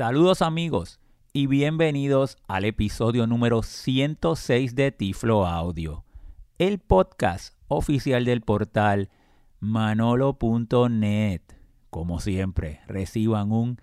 [0.00, 0.98] Saludos amigos
[1.34, 6.06] y bienvenidos al episodio número 106 de Tiflo Audio,
[6.56, 9.10] el podcast oficial del portal
[9.58, 11.42] manolo.net.
[11.90, 13.78] Como siempre, reciban un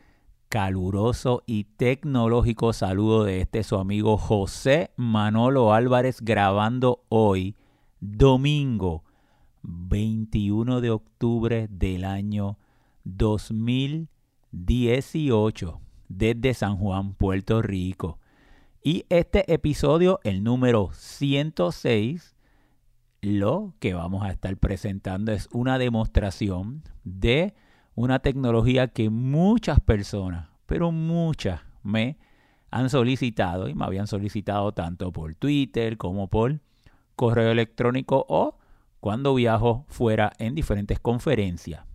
[0.49, 7.55] caluroso y tecnológico saludo de este su amigo José Manolo Álvarez grabando hoy,
[7.99, 9.04] domingo
[9.61, 12.57] 21 de octubre del año
[13.04, 18.20] 2018 desde San Juan, Puerto Rico.
[18.84, 22.36] Y este episodio, el número 106,
[23.21, 27.54] lo que vamos a estar presentando es una demostración de
[27.96, 32.17] una tecnología que muchas personas, pero muchas, me
[32.70, 36.59] han solicitado y me habían solicitado tanto por Twitter como por
[37.16, 38.58] correo electrónico o
[39.00, 41.86] cuando viajo fuera en diferentes conferencias.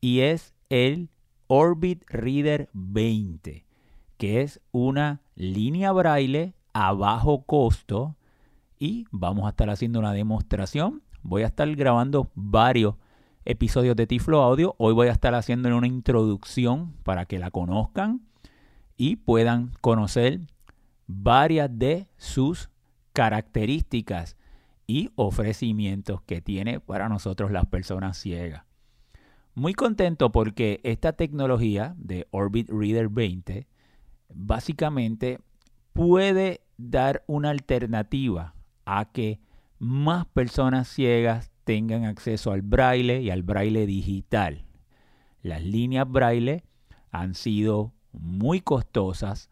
[0.00, 1.10] Y es el
[1.48, 3.64] Orbit Reader 20,
[4.16, 8.16] que es una línea braille a bajo costo
[8.78, 11.02] y vamos a estar haciendo una demostración.
[11.22, 12.96] Voy a estar grabando varios
[13.44, 14.74] episodios de Tiflo Audio.
[14.78, 18.22] Hoy voy a estar haciendo una introducción para que la conozcan
[18.96, 20.40] y puedan conocer
[21.06, 22.70] varias de sus
[23.12, 24.36] características
[24.86, 28.65] y ofrecimientos que tiene para nosotros las personas ciegas.
[29.58, 33.66] Muy contento porque esta tecnología de Orbit Reader 20
[34.28, 35.40] básicamente
[35.94, 38.54] puede dar una alternativa
[38.84, 39.40] a que
[39.78, 44.66] más personas ciegas tengan acceso al braille y al braille digital.
[45.40, 46.62] Las líneas braille
[47.10, 49.48] han sido muy costosas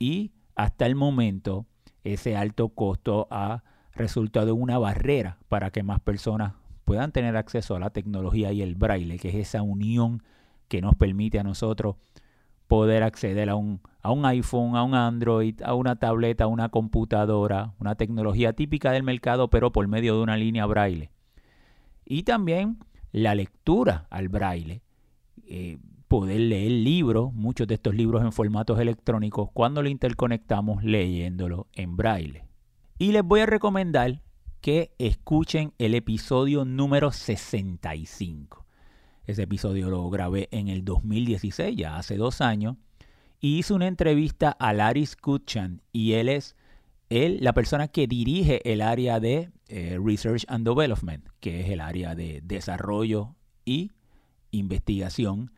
[0.00, 1.66] y hasta el momento
[2.02, 6.54] ese alto costo ha resultado una barrera para que más personas
[6.86, 10.22] puedan tener acceso a la tecnología y el braille, que es esa unión
[10.68, 11.96] que nos permite a nosotros
[12.68, 16.68] poder acceder a un, a un iPhone, a un Android, a una tableta, a una
[16.68, 21.10] computadora, una tecnología típica del mercado, pero por medio de una línea braille.
[22.04, 22.78] Y también
[23.10, 24.80] la lectura al braille.
[25.48, 31.66] Eh, poder leer libros, muchos de estos libros en formatos electrónicos, cuando lo interconectamos leyéndolo
[31.72, 32.44] en braille.
[32.96, 34.20] Y les voy a recomendar
[34.60, 38.64] que escuchen el episodio número 65.
[39.26, 42.76] Ese episodio lo grabé en el 2016, ya hace dos años,
[43.40, 46.54] y hice una entrevista a Larry Skutchan y él es
[47.08, 52.14] la persona que dirige el área de eh, Research and Development, que es el área
[52.14, 53.34] de desarrollo
[53.64, 53.92] y
[54.50, 55.52] investigación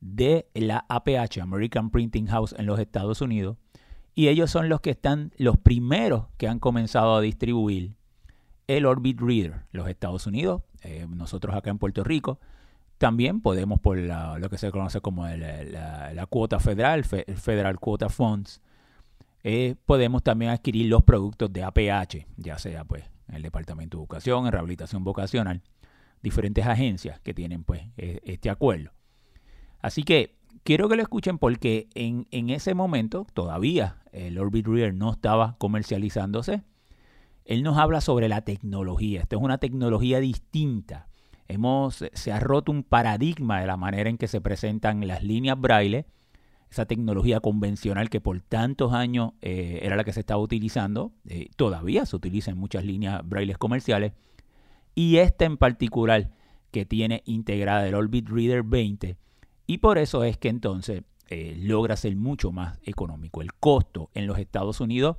[0.00, 3.56] de la APH, American Printing House en los Estados Unidos.
[4.14, 7.94] Y ellos son los que están, los primeros que han comenzado a distribuir
[8.76, 12.38] el Orbit Reader, los Estados Unidos, eh, nosotros acá en Puerto Rico.
[12.98, 18.60] También podemos por lo que se conoce como la, cuota federal, el Federal Quota Funds,
[19.42, 24.46] eh, podemos también adquirir los productos de APH, ya sea pues el Departamento de Educación,
[24.46, 25.62] en Rehabilitación Vocacional,
[26.22, 28.92] diferentes agencias que tienen pues e, este acuerdo.
[29.80, 35.10] Así que quiero que lo escuchen porque en ese momento todavía el Orbit Reader no
[35.10, 36.62] estaba comercializándose
[37.50, 39.22] él nos habla sobre la tecnología.
[39.22, 41.08] Esto es una tecnología distinta.
[41.48, 45.60] Hemos, se ha roto un paradigma de la manera en que se presentan las líneas
[45.60, 46.06] braille,
[46.70, 51.48] esa tecnología convencional que por tantos años eh, era la que se estaba utilizando, eh,
[51.56, 54.12] todavía se utiliza en muchas líneas braille comerciales,
[54.94, 56.30] y esta en particular
[56.70, 59.16] que tiene integrada el Orbit Reader 20,
[59.66, 63.42] y por eso es que entonces eh, logra ser mucho más económico.
[63.42, 65.16] El costo en los Estados Unidos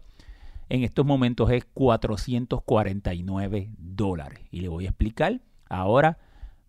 [0.71, 4.39] en estos momentos es 449 dólares.
[4.51, 6.17] Y le voy a explicar ahora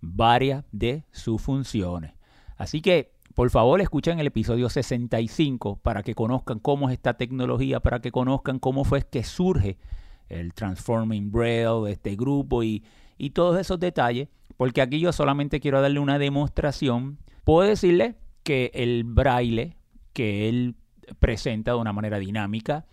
[0.01, 2.13] varias de sus funciones.
[2.57, 7.79] Así que, por favor, escuchen el episodio 65 para que conozcan cómo es esta tecnología,
[7.79, 9.79] para que conozcan cómo fue que surge
[10.29, 12.83] el Transforming Braille este grupo y,
[13.19, 14.27] y todos esos detalles,
[14.57, 17.19] porque aquí yo solamente quiero darle una demostración.
[17.45, 19.77] Puedo decirle que el braille
[20.13, 20.75] que él
[21.21, 22.85] presenta de una manera dinámica,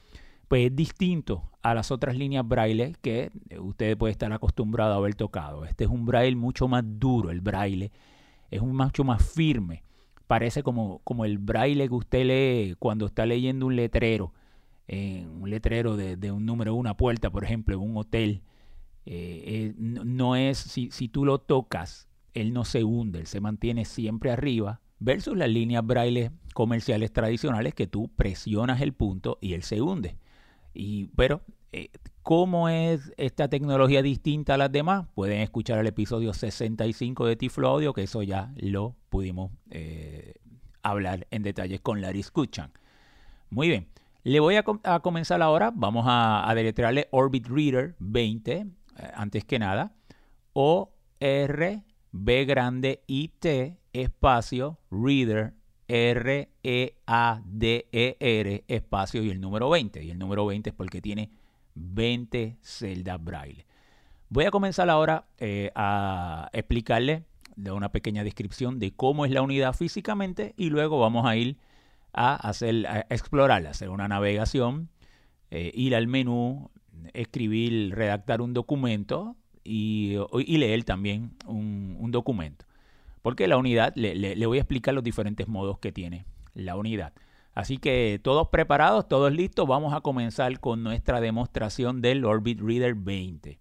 [0.49, 3.31] pues es distinto a las otras líneas braille que
[3.61, 5.63] usted puede estar acostumbrado a haber tocado.
[5.63, 7.91] Este es un braille mucho más duro, el braille
[8.49, 9.83] es un mucho más firme.
[10.25, 14.33] Parece como, como el braille que usted lee cuando está leyendo un letrero,
[14.87, 18.41] eh, un letrero de, un número, una puerta, por ejemplo, en un hotel.
[19.05, 23.39] Eh, eh, no, es, si, si tú lo tocas, él no se hunde, él se
[23.39, 29.53] mantiene siempre arriba, versus las líneas braille comerciales tradicionales que tú presionas el punto y
[29.53, 30.17] él se hunde.
[30.73, 31.89] Y, pero, eh,
[32.23, 35.07] ¿cómo es esta tecnología distinta a las demás?
[35.15, 40.33] Pueden escuchar el episodio 65 de Tiflo Audio, que eso ya lo pudimos eh,
[40.81, 42.71] hablar en detalles con Larry Scuchan.
[43.49, 43.87] Muy bien,
[44.23, 45.71] le voy a, comenzar ahora.
[45.73, 48.65] Vamos a, a deletrearle Orbit Reader 20, eh,
[49.13, 49.93] antes que nada.
[50.53, 55.53] O R B grande I T espacio Reader
[55.89, 60.03] R E A D E R espacio y el número 20.
[60.03, 61.31] Y el número 20 es porque tiene
[61.75, 63.65] 20 celdas braille.
[64.29, 67.25] Voy a comenzar ahora eh, a explicarle
[67.55, 71.57] de una pequeña descripción de cómo es la unidad físicamente y luego vamos a ir
[72.13, 74.89] a hacer, a explorarla, hacer una navegación,
[75.51, 76.69] eh, ir al menú,
[77.13, 82.65] escribir, redactar un documento y, leer también un, documento.
[83.21, 87.13] Porque la unidad, le, voy a explicar los diferentes modos que tiene la unidad.
[87.53, 92.95] Así que todos preparados, todos listos, vamos a comenzar con nuestra demostración del Orbit Reader
[92.95, 93.59] 20.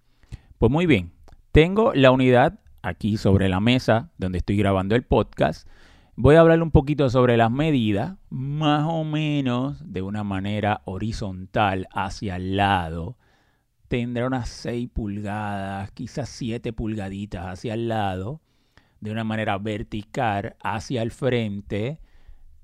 [0.59, 1.13] Pues muy bien,
[1.53, 5.69] tengo la unidad aquí sobre la mesa donde estoy grabando el podcast.
[6.21, 11.87] Voy a hablar un poquito sobre las medidas, más o menos de una manera horizontal
[11.93, 13.17] hacia el lado.
[13.87, 18.41] Tendrá unas 6 pulgadas, quizás 7 pulgaditas hacia el lado.
[19.01, 22.01] De una manera vertical hacia el frente.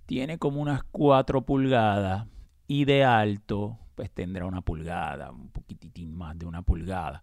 [0.07, 2.27] Tiene como unas 4 pulgadas.
[2.67, 7.23] Y de alto, pues tendrá una pulgada, un poquitín más de una pulgada.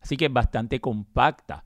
[0.00, 1.64] Así que es bastante compacta.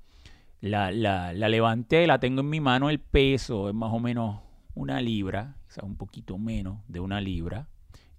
[0.60, 4.40] La, la, levanté, la tengo en mi mano, el peso es más o menos
[4.74, 7.68] una libra, sea, un poquito menos de una libra.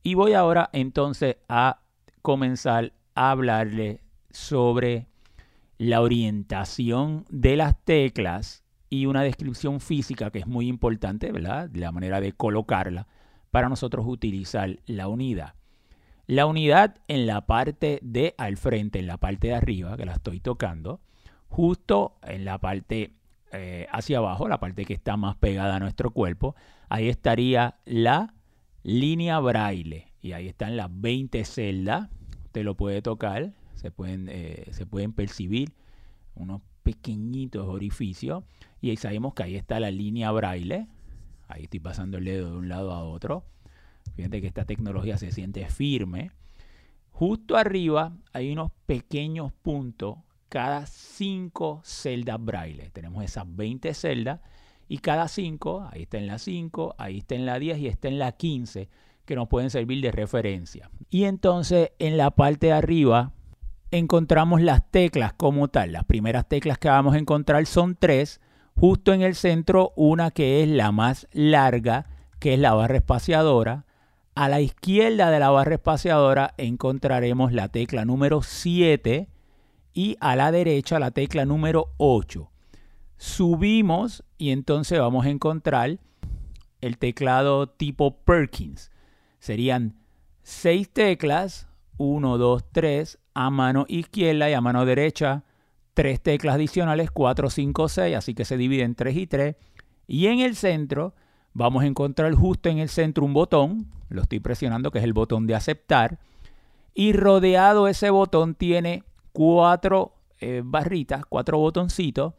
[0.03, 1.79] Y voy ahora entonces a
[2.21, 5.07] comenzar a hablarle sobre
[5.77, 11.69] la orientación de las teclas y una descripción física que es muy importante, ¿verdad?
[11.73, 13.07] La manera de colocarla
[13.51, 15.55] para nosotros utilizar la unidad.
[16.27, 20.13] La unidad en la parte de al frente, en la parte de arriba, que la
[20.13, 20.99] estoy tocando,
[21.47, 23.13] justo en la parte
[23.51, 26.55] eh, hacia abajo, la parte que está más pegada a nuestro cuerpo,
[26.89, 28.33] ahí estaría la
[28.83, 30.11] línea braille.
[30.21, 32.09] Y ahí están las 20 celdas.
[32.45, 35.73] Usted lo puede tocar, se pueden, eh, se pueden percibir
[36.33, 38.43] unos pequeñitos orificios.
[38.85, 40.85] Y ahí sabemos que ahí está la línea braille.
[41.47, 43.43] Ahí estoy pasando el dedo de un lado a otro.
[44.15, 46.29] Fíjate que esta tecnología se siente firme.
[47.09, 50.17] Justo arriba hay unos pequeños puntos
[50.49, 52.91] cada cinco celdas braille.
[52.91, 54.39] Tenemos esas 20 celdas
[54.87, 58.07] y cada cinco, ahí está en la 5, ahí está en la 10 y está
[58.07, 58.87] en la 15,
[59.25, 60.91] que nos pueden servir de referencia.
[61.09, 63.31] Y entonces en la parte de arriba
[63.89, 65.91] encontramos las teclas como tal.
[65.91, 68.41] Las primeras teclas que vamos a encontrar son tres.
[68.77, 72.07] Justo en el centro, una que es la más larga,
[72.39, 73.85] que es la barra espaciadora.
[74.35, 79.29] A la izquierda de la barra espaciadora encontraremos la tecla número 7,
[79.95, 82.51] y a la derecha la tecla número 8.
[83.17, 85.97] Subimos y entonces vamos a encontrar
[86.81, 88.91] el teclado tipo Perkins.
[89.39, 89.95] Serían
[90.43, 91.67] seis teclas,
[91.97, 95.43] 1, 2, 3, a mano izquierda y a mano derecha,
[95.95, 99.55] tres teclas adicionales, 4, 5, 6, así que se divide en 3 y 3.
[100.05, 101.15] Y en el centro
[101.53, 105.13] vamos a encontrar justo en el centro un botón, lo estoy presionando, que es el
[105.13, 106.19] botón de aceptar.
[106.93, 112.33] Y rodeado ese botón tiene cuatro eh, barritas, cuatro botoncitos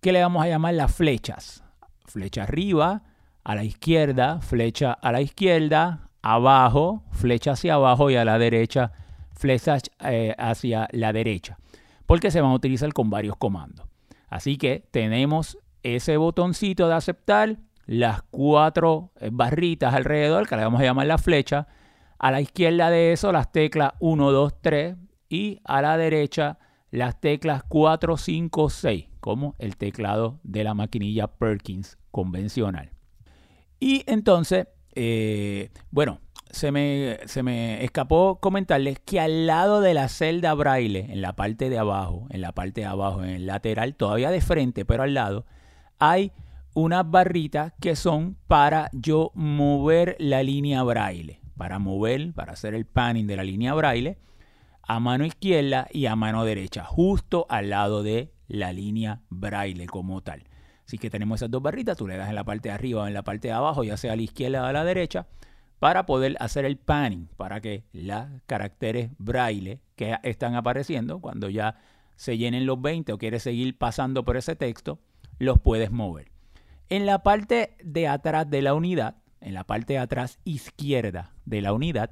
[0.00, 1.64] que le vamos a llamar las flechas.
[2.04, 3.02] Flecha arriba,
[3.44, 8.92] a la izquierda, flecha a la izquierda, abajo, flecha hacia abajo y a la derecha,
[9.32, 11.58] flecha eh, hacia la derecha.
[12.08, 13.86] Porque se van a utilizar con varios comandos.
[14.28, 20.80] Así que tenemos ese botoncito de aceptar, las cuatro eh, barritas alrededor, que le vamos
[20.80, 21.68] a llamar la flecha.
[22.18, 24.96] A la izquierda de eso, las teclas 1, 2, 3,
[25.28, 26.58] y a la derecha
[26.90, 32.90] las teclas 4, 5, 6, como el teclado de la maquinilla Perkins convencional.
[33.80, 40.08] Y entonces, eh, bueno, se me, se me escapó comentarles que al lado de la
[40.08, 43.94] celda braille, en la parte de abajo, en la parte de abajo, en el lateral,
[43.94, 45.46] todavía de frente, pero al lado,
[45.98, 46.32] hay
[46.74, 51.40] unas barritas que son para yo mover la línea braille.
[51.56, 54.18] Para mover, para hacer el panning de la línea braille,
[54.82, 60.22] a mano izquierda y a mano derecha, justo al lado de la línea braille como
[60.22, 60.44] tal.
[60.86, 63.06] Así que tenemos esas dos barritas, tú le das en la parte de arriba o
[63.06, 65.26] en la parte de abajo, ya sea a la izquierda o a la derecha,
[65.78, 71.76] para poder hacer el panning, para que los caracteres braille que están apareciendo, cuando ya
[72.16, 74.98] se llenen los 20 o quieres seguir pasando por ese texto,
[75.38, 76.32] los puedes mover.
[76.88, 81.62] En la parte de atrás de la unidad, en la parte de atrás izquierda de
[81.62, 82.10] la unidad,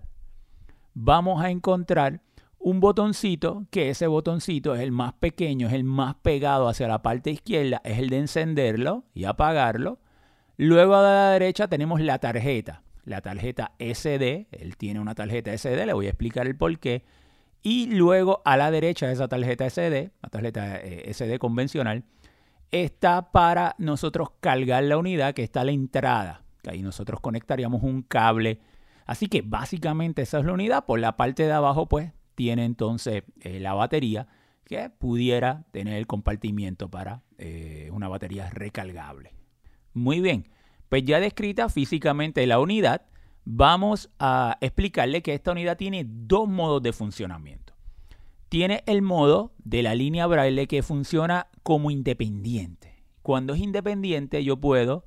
[0.95, 2.21] vamos a encontrar
[2.59, 7.03] un botoncito, que ese botoncito es el más pequeño, es el más pegado hacia la
[7.03, 9.99] parte izquierda, es el de encenderlo y apagarlo.
[10.57, 14.49] Luego a la derecha tenemos la tarjeta, la tarjeta SD.
[14.51, 17.05] Él tiene una tarjeta SD, le voy a explicar el por qué.
[17.63, 22.05] Y luego a la derecha de esa tarjeta SD, la tarjeta eh, SD convencional,
[22.71, 26.43] está para nosotros cargar la unidad que está a la entrada.
[26.63, 28.61] Que ahí nosotros conectaríamos un cable.
[29.07, 30.85] Así que básicamente esa es la unidad.
[30.85, 34.29] Por la parte de abajo, pues, tiene entonces eh, la batería
[34.65, 39.33] que pudiera tener el compartimiento para eh, una batería recargable.
[39.95, 40.49] Muy bien,
[40.89, 43.03] pues ya descrita físicamente la unidad,
[43.45, 47.75] vamos a explicarle que esta unidad tiene dos modos de funcionamiento.
[48.49, 53.03] Tiene el modo de la línea braille que funciona como independiente.
[53.23, 55.05] Cuando es independiente yo puedo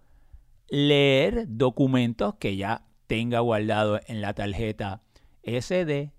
[0.67, 5.01] leer documentos que ya tenga guardado en la tarjeta
[5.43, 6.11] SD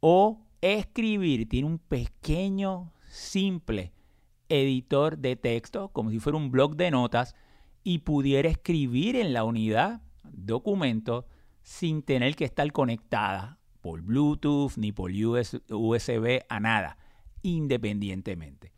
[0.00, 1.48] o escribir.
[1.48, 3.92] Tiene un pequeño, simple
[4.48, 7.34] editor de texto, como si fuera un blog de notas,
[7.84, 11.26] y pudiera escribir en la unidad documentos
[11.62, 16.96] sin tener que estar conectada por Bluetooth ni por USB a nada,
[17.42, 18.72] independientemente.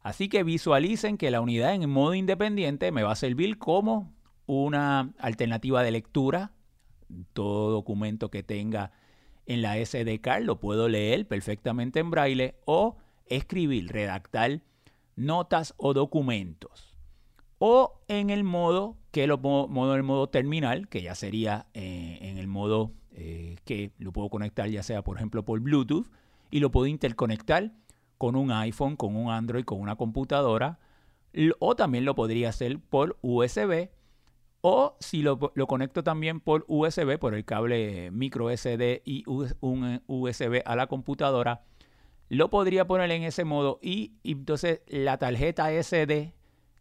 [0.00, 4.14] Así que visualicen que la unidad en modo independiente me va a servir como
[4.46, 6.52] una alternativa de lectura.
[7.34, 8.92] Todo documento que tenga
[9.44, 14.62] en la SD card lo puedo leer perfectamente en braille o escribir, redactar
[15.16, 16.87] notas o documentos.
[17.58, 22.38] O en el modo que lo modo el modo terminal, que ya sería eh, en
[22.38, 26.06] el modo eh, que lo puedo conectar ya sea por ejemplo por Bluetooth
[26.50, 27.72] y lo puedo interconectar
[28.16, 30.78] con un iPhone, con un Android, con una computadora
[31.58, 33.88] o también lo podría hacer por USB
[34.60, 40.62] o si lo, conecto también por USB, por el cable micro SD y un USB
[40.64, 41.62] a la computadora,
[42.28, 46.34] lo podría poner en ese modo y, entonces la tarjeta SD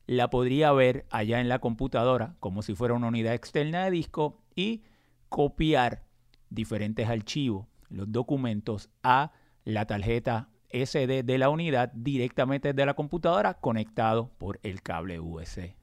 [0.07, 4.41] la podría ver allá en la computadora como si fuera una unidad externa de disco
[4.55, 4.83] y
[5.29, 6.03] copiar
[6.49, 9.33] diferentes archivos, los documentos a
[9.65, 15.73] la tarjeta SD de la unidad directamente de la computadora conectado por el cable USB.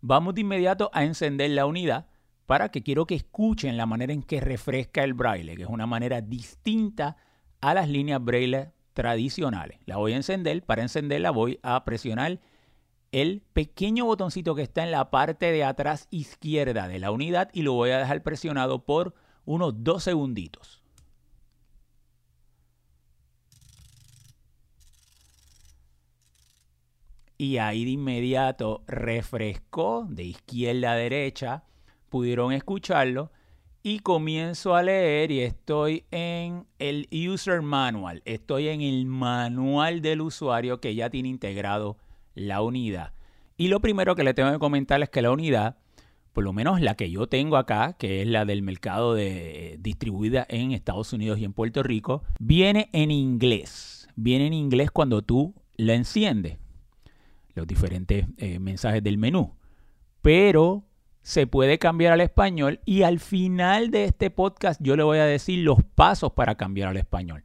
[0.00, 2.06] Vamos de inmediato a encender la unidad
[2.46, 5.86] para que quiero que escuchen la manera en que refresca el braille, que es una
[5.86, 7.16] manera distinta
[7.60, 9.78] a las líneas braille tradicionales.
[9.86, 12.40] La voy a encender, para encenderla voy a presionar
[13.12, 17.62] el pequeño botoncito que está en la parte de atrás izquierda de la unidad y
[17.62, 20.82] lo voy a dejar presionado por unos dos segunditos.
[27.38, 31.62] y ahí de inmediato refrescó de izquierda a derecha,
[32.08, 33.30] pudieron escucharlo
[33.84, 40.20] y comienzo a leer y estoy en el user manual, estoy en el manual del
[40.20, 41.96] usuario que ya tiene integrado
[42.38, 43.12] la unidad.
[43.56, 45.76] Y lo primero que le tengo que comentar es que la unidad,
[46.32, 50.46] por lo menos la que yo tengo acá, que es la del mercado de, distribuida
[50.48, 54.08] en Estados Unidos y en Puerto Rico, viene en inglés.
[54.14, 56.58] Viene en inglés cuando tú la enciendes
[57.54, 59.56] los diferentes eh, mensajes del menú.
[60.22, 60.84] Pero
[61.22, 65.26] se puede cambiar al español y al final de este podcast yo le voy a
[65.26, 67.42] decir los pasos para cambiar al español.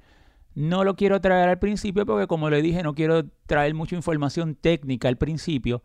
[0.56, 4.56] No lo quiero traer al principio porque como le dije no quiero traer mucha información
[4.56, 5.84] técnica al principio.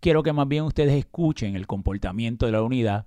[0.00, 3.06] Quiero que más bien ustedes escuchen el comportamiento de la unidad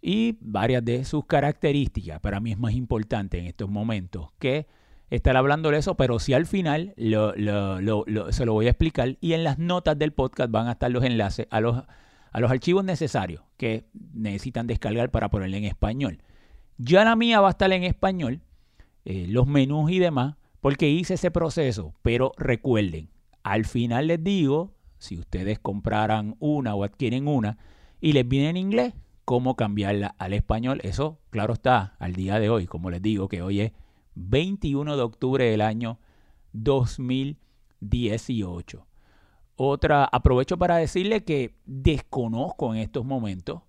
[0.00, 2.20] y varias de sus características.
[2.20, 4.66] Para mí es más importante en estos momentos que
[5.10, 9.44] estar hablando de eso, pero sí al final se lo voy a explicar y en
[9.44, 11.82] las notas del podcast van a estar los enlaces a los,
[12.30, 16.22] a los archivos necesarios que necesitan descargar para ponerle en español.
[16.78, 18.42] Ya la mía va a estar en español,
[19.06, 23.08] eh, los menús y demás, porque hice ese proceso, pero recuerden,
[23.44, 27.56] al final les digo, si ustedes compraran una o adquieren una
[28.00, 28.94] y les viene en inglés,
[29.24, 30.80] cómo cambiarla al español.
[30.82, 33.70] Eso, claro está, al día de hoy, como les digo, que hoy es
[34.16, 36.00] 21 de octubre del año
[36.52, 38.88] 2018.
[39.54, 43.62] Otra, aprovecho para decirle que desconozco en estos momentos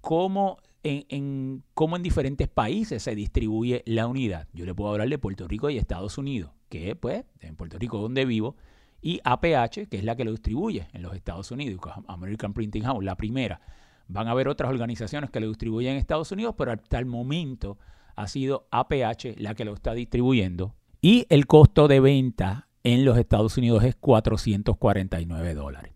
[0.00, 4.48] cómo en, cómo en diferentes países se distribuye la unidad.
[4.52, 7.98] Yo le puedo hablar de Puerto Rico y Estados Unidos, que pues en Puerto Rico
[7.98, 8.56] donde vivo,
[9.02, 13.04] y APH, que es la que lo distribuye en los Estados Unidos, American Printing House,
[13.04, 13.60] la primera.
[14.08, 17.78] Van a haber otras organizaciones que lo distribuyen en Estados Unidos, pero hasta el momento
[18.16, 20.74] ha sido APH la que lo está distribuyendo.
[21.00, 25.92] Y el costo de venta en los Estados Unidos es 449 dólares.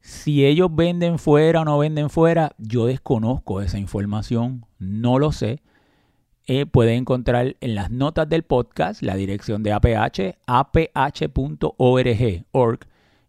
[0.00, 5.62] Si ellos venden fuera o no venden fuera, yo desconozco esa información, no lo sé.
[6.46, 11.78] Eh, pueden encontrar en las notas del podcast la dirección de APH, aph.org,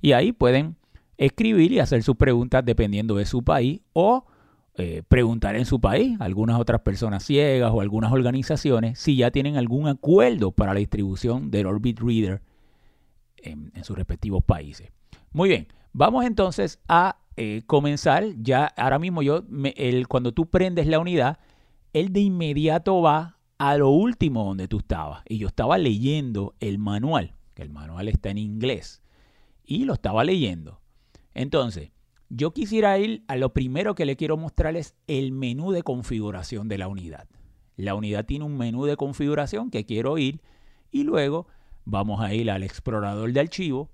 [0.02, 0.76] y ahí pueden
[1.18, 4.26] escribir y hacer sus preguntas dependiendo de su país o
[4.76, 9.58] eh, preguntar en su país algunas otras personas ciegas o algunas organizaciones si ya tienen
[9.58, 12.42] algún acuerdo para la distribución del Orbit Reader
[13.38, 14.90] en, sus respectivos países.
[15.32, 18.26] Muy bien, vamos entonces a eh, comenzar.
[18.38, 19.44] Ya ahora mismo yo,
[19.76, 21.40] el, cuando tú prendes la unidad,
[21.94, 25.24] él de inmediato va a lo último donde tú estabas.
[25.28, 29.02] Y yo estaba leyendo el manual, que el manual está en inglés.
[29.64, 30.82] Y lo estaba leyendo.
[31.34, 31.92] Entonces,
[32.30, 36.68] yo quisiera ir a lo primero que le quiero mostrar es el menú de configuración
[36.68, 37.28] de la unidad.
[37.76, 40.42] La unidad tiene un menú de configuración que quiero ir
[40.92, 41.48] y luego
[41.84, 43.90] vamos a ir al explorador de archivo,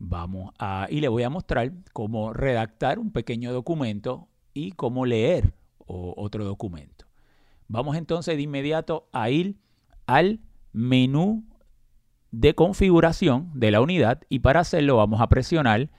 [0.00, 5.54] vamos a y le voy a mostrar cómo redactar un pequeño documento y cómo leer
[5.86, 7.06] otro documento.
[7.68, 9.56] Vamos entonces de inmediato a ir
[10.06, 10.40] al
[10.72, 11.44] menú
[12.32, 15.90] de configuración de la unidad y para hacerlo vamos a presionar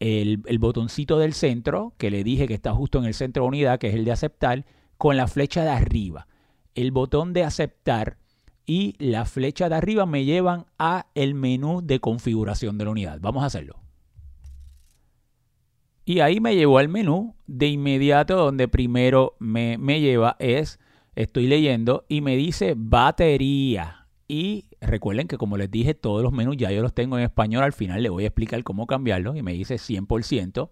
[0.00, 3.78] el, botoncito del centro, que le dije que está justo en el centro de unidad,
[3.78, 4.64] que es el de aceptar,
[4.96, 6.26] con la flecha de arriba.
[6.74, 8.16] El botón de aceptar
[8.66, 13.18] y la flecha de arriba me llevan a el menú de configuración de la unidad.
[13.20, 13.76] Vamos a hacerlo.
[16.04, 17.34] Y ahí me llevó al menú.
[17.46, 20.78] De inmediato donde primero me, me lleva es,
[21.16, 24.06] estoy leyendo y me dice batería.
[24.28, 27.64] Y recuerden que como les dije, todos los menús ya yo los tengo en español.
[27.64, 30.70] Al final les voy a explicar cómo cambiarlos y me dice 100%.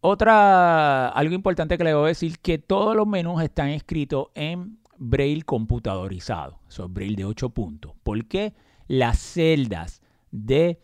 [0.00, 4.78] Otra, algo importante que le voy a decir, que todos los menús están escritos en
[4.98, 6.60] Braille computadorizado.
[6.68, 7.92] Eso es Braille de 8 puntos.
[8.02, 8.54] Porque
[8.86, 10.80] las celdas de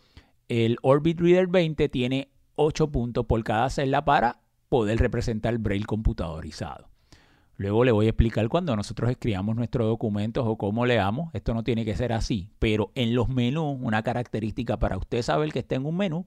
[0.48, 6.88] el Orbit Reader 20 tiene 8 puntos por cada celda para poder representar Braille computadorizado.
[7.56, 11.28] Luego le voy a explicar cuando nosotros escribamos nuestros documentos o cómo leamos.
[11.34, 15.52] Esto no tiene que ser así, pero en los menús, una característica para usted saber
[15.52, 16.26] que está en un menú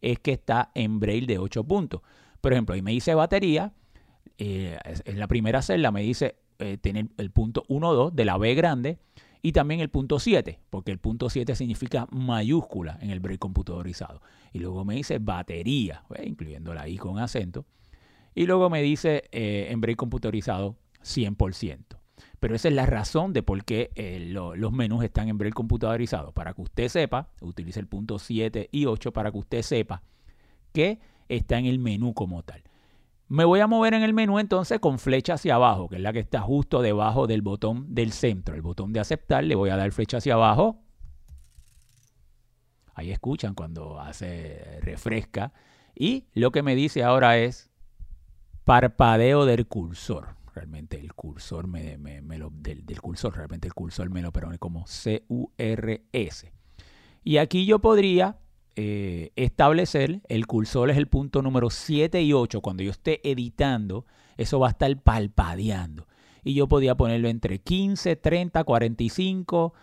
[0.00, 2.00] es que está en braille de 8 puntos.
[2.40, 3.72] Por ejemplo, ahí me dice batería,
[4.38, 8.38] eh, en la primera celda me dice eh, tener el punto 1, 2 de la
[8.38, 8.98] B grande
[9.42, 14.22] y también el punto 7, porque el punto 7 significa mayúscula en el braille computadorizado.
[14.52, 17.66] Y luego me dice batería, incluyendo incluyéndola ahí con acento.
[18.34, 21.78] Y luego me dice eh, en braille computarizado 100%.
[22.38, 26.32] Pero esa es la razón de por qué eh, los menús están en braille computadorizado.
[26.32, 30.02] Para que usted sepa, utilice el punto 7 y 8 para que usted sepa
[30.72, 32.62] que está en el menú como tal.
[33.32, 36.12] Me voy a mover en el menú entonces con flecha hacia abajo, que es la
[36.12, 38.54] que está justo debajo del botón del centro.
[38.54, 40.82] El botón de aceptar, le voy a dar flecha hacia abajo.
[42.92, 45.54] Ahí escuchan cuando hace refresca.
[45.94, 47.70] Y lo que me dice ahora es
[48.64, 50.36] parpadeo del cursor.
[50.54, 51.96] Realmente el cursor me,
[52.36, 56.52] lo, del, cursor, realmente el cursor me lo pone como C-U-R-S.
[57.24, 58.36] Y aquí yo podría
[58.76, 62.60] eh, establecer, el cursor es el punto número 7 y 8.
[62.60, 64.06] Cuando yo esté editando,
[64.36, 66.06] eso va a estar palpadeando.
[66.44, 69.74] Y yo podía ponerlo entre 15, 30, 45,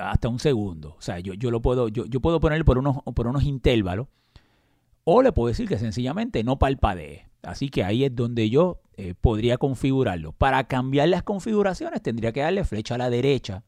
[0.00, 0.96] hasta un segundo.
[0.98, 4.08] O sea, yo, yo lo puedo, yo, yo puedo ponerlo por unos, por unos intervalos.
[5.04, 7.28] O le puedo decir que sencillamente no palpadee.
[7.42, 10.32] Así que ahí es donde yo eh, podría configurarlo.
[10.32, 13.64] Para cambiar las configuraciones tendría que darle flecha a la derecha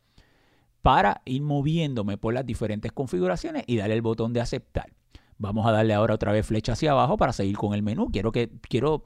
[0.83, 4.93] para ir moviéndome por las diferentes configuraciones y darle el botón de aceptar.
[5.39, 8.11] Vamos a darle ahora otra vez flecha hacia abajo para seguir con el menú.
[8.13, 9.05] Quiero que, quiero,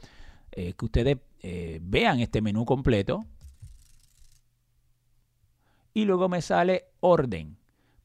[0.52, 3.24] eh, que ustedes eh, vean este menú completo.
[5.92, 7.56] Y luego me sale orden.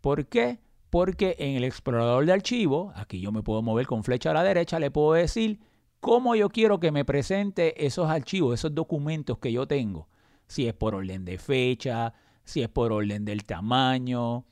[0.02, 0.60] ¿Por qué?
[0.92, 4.44] Porque en el explorador de archivos, aquí yo me puedo mover con flecha a la
[4.44, 5.60] derecha, le puedo decir
[6.00, 10.08] cómo yo quiero que me presente esos archivos, esos documentos que yo tengo.
[10.48, 12.14] Si es por orden de fecha,
[12.50, 14.46] si es por orden del tamaño,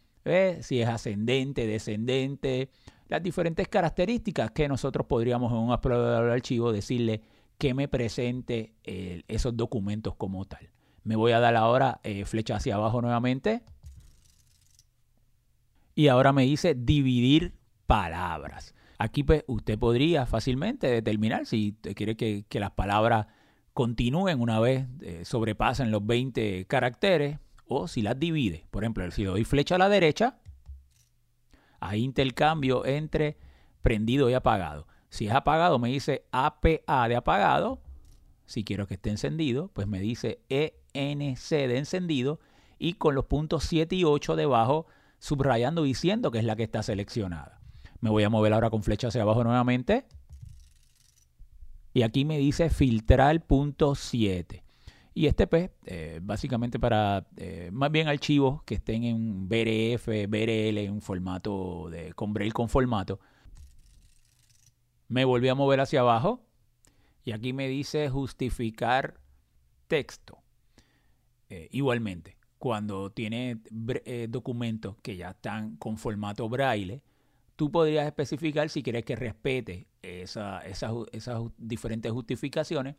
[0.62, 2.70] si es ascendente, descendente,
[3.08, 7.22] las diferentes características que nosotros podríamos en un archivos decirle
[7.58, 10.70] que me presente eh, esos documentos como tal.
[11.04, 13.64] Me voy a dar ahora eh, flecha hacia abajo nuevamente.
[15.96, 17.56] Y ahora me dice dividir
[17.88, 18.76] palabras.
[19.00, 23.28] Aquí pues, usted podría fácilmente determinar si quiere que, las palabras
[23.74, 28.66] continúen una vez eh, sobrepasen los 20 caracteres o si las divide.
[28.72, 30.40] Por ejemplo, si doy flecha a la derecha,
[31.80, 33.38] hay intercambio entre
[33.82, 34.88] prendido y apagado.
[35.10, 37.82] Si es apagado, me dice APA de apagado.
[38.46, 42.40] Si quiero que esté encendido, pues me dice ENC de encendido.
[42.80, 44.86] Y con los puntos 7 y 8 debajo,
[45.20, 47.60] subrayando diciendo que es la que está seleccionada.
[48.02, 50.06] Me voy a mover ahora con flecha hacia abajo nuevamente.
[51.94, 54.64] Y aquí me dice filtrar punto 7.
[55.18, 60.78] Y este pues, eh, básicamente para eh, más bien archivos que estén en BRF, BRL,
[60.78, 63.20] en un formato de con Braille con formato.
[65.08, 66.46] Me volví a mover hacia abajo
[67.24, 69.20] y aquí me dice justificar
[69.88, 70.38] texto.
[71.50, 73.60] Eh, igualmente, cuando tiene
[74.06, 77.02] eh, documentos que ya están con formato braille,
[77.56, 80.62] tú podrías especificar si quieres que respete esas
[81.58, 82.98] diferentes justificaciones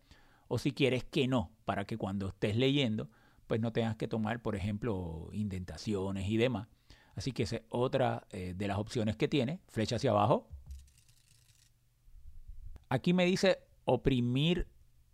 [0.48, 3.08] o si quieres que no, para que cuando estés leyendo,
[3.46, 6.68] pues no tengas que tomar, por ejemplo, indentaciones y demás.
[7.14, 9.60] Así que esa es otra eh, de las opciones que tiene.
[9.68, 10.48] Flecha hacia abajo.
[12.88, 14.66] Aquí me dice oprimir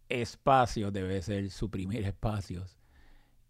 [0.08, 2.76] espacios, debe ser suprimir espacios.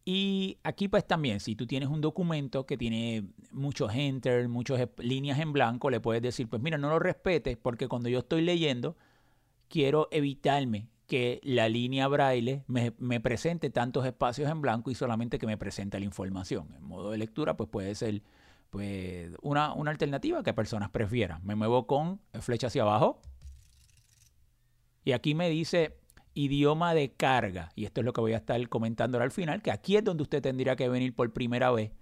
[0.04, 5.38] Y aquí pues también, si tú tienes un documento que tiene muchos enter, muchas líneas
[5.38, 8.96] en blanco, le puedes decir, pues mira, no lo respetes porque cuando yo estoy leyendo,
[9.68, 15.46] quiero evitarme que la línea braille me, presente tantos espacios en blanco y solamente que
[15.46, 16.72] me presente la información.
[16.74, 18.22] En modo de lectura, pues puede ser
[18.70, 21.44] pues, una, una alternativa que personas prefieran.
[21.44, 23.20] Me muevo con flecha hacia abajo
[25.04, 25.98] y aquí me dice
[26.32, 27.70] idioma de carga.
[27.74, 30.22] Y esto es lo que voy a estar comentando al final, que aquí es donde
[30.22, 31.92] usted tendría que venir por primera vez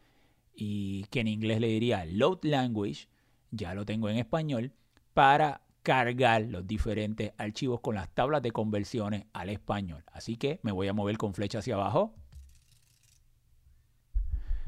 [0.54, 3.08] y que en inglés le diría load language,
[3.50, 4.72] ya lo tengo en español,
[5.14, 10.04] para cargar los diferentes archivos con las tablas de conversiones al español.
[10.12, 12.14] Así que me voy a mover con flecha hacia abajo.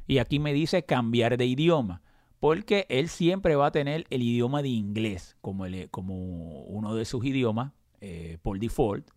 [0.06, 2.02] Y aquí me dice cambiar de idioma,
[2.40, 7.24] porque él siempre va a tener el idioma de inglés como, como uno de sus
[7.24, 7.72] idiomas
[8.02, 9.08] eh, por default,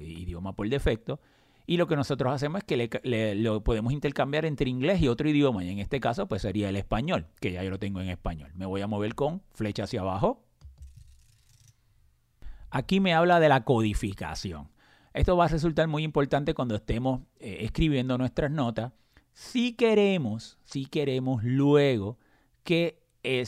[0.00, 1.20] idioma por defecto,
[1.66, 5.64] y lo que nosotros hacemos es que lo podemos intercambiar entre inglés y otro idioma,
[5.64, 8.50] y en este caso pues sería el español, que ya yo lo tengo en español.
[8.54, 10.43] Me voy a mover con flecha hacia abajo.
[12.74, 14.68] Aquí me habla de la codificación.
[15.12, 18.90] Esto va a resultar muy importante cuando estemos eh, escribiendo nuestras notas.
[19.32, 22.18] Si queremos, si queremos luego
[22.64, 23.44] que eh,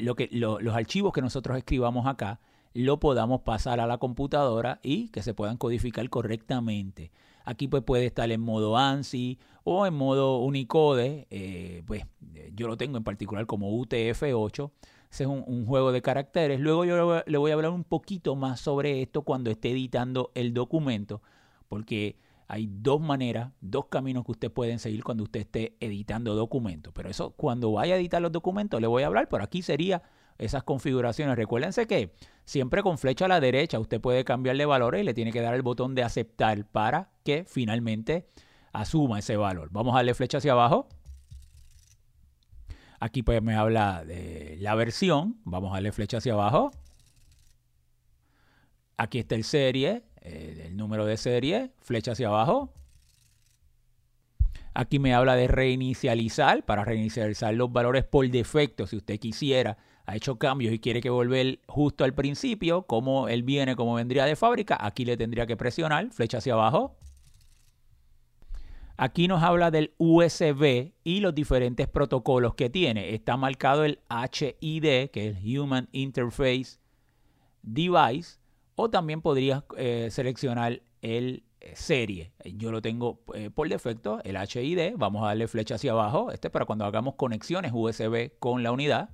[0.00, 2.40] lo que, los archivos que nosotros escribamos acá
[2.72, 7.12] lo podamos pasar a la computadora y que se puedan codificar correctamente.
[7.44, 12.06] Aquí pues puede estar en modo ANSI o en modo Unicode, eh, pues
[12.54, 14.70] yo lo tengo en particular como UTF-8.
[15.14, 16.58] Ese es un, juego de caracteres.
[16.58, 20.52] Luego yo le voy a hablar un poquito más sobre esto cuando esté editando el
[20.52, 21.22] documento,
[21.68, 26.92] porque hay dos maneras, dos caminos que usted pueden seguir cuando usted esté editando documentos.
[26.92, 30.02] Pero eso cuando vaya a editar los documentos le voy a hablar, por aquí sería
[30.36, 31.36] esas configuraciones.
[31.36, 32.12] Recuérdense que
[32.44, 35.54] siempre con flecha a la derecha usted puede cambiarle valores y le tiene que dar
[35.54, 38.26] el botón de aceptar para que finalmente
[38.72, 39.68] asuma ese valor.
[39.70, 40.88] Vamos a darle flecha hacia abajo.
[43.04, 45.36] Aquí pues me habla de la versión.
[45.44, 46.70] Vamos a darle flecha hacia abajo.
[48.96, 52.72] Aquí está el serie, el número de serie, flecha hacia abajo.
[54.72, 60.16] Aquí me habla de reinicializar, para reinicializar los valores por defecto, si usted quisiera ha
[60.16, 64.34] hecho cambios y quiere que volver justo al principio, como él viene, como vendría de
[64.34, 66.96] fábrica, aquí le tendría que presionar, flecha hacia abajo.
[68.96, 73.12] Aquí nos habla del USB y los diferentes protocolos que tiene.
[73.12, 76.78] Está marcado el HID, que es Human Interface
[77.62, 78.38] Device,
[78.76, 82.32] o también podrías eh, seleccionar el eh, serie.
[82.44, 84.96] Yo lo tengo eh, por defecto, el HID.
[84.96, 86.30] Vamos a darle flecha hacia abajo.
[86.30, 89.10] Este es para cuando hagamos conexiones USB con la unidad.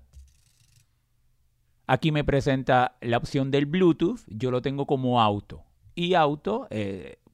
[1.87, 5.65] Aquí me presenta la opción del Bluetooth, yo lo tengo como auto.
[5.95, 6.69] Y auto,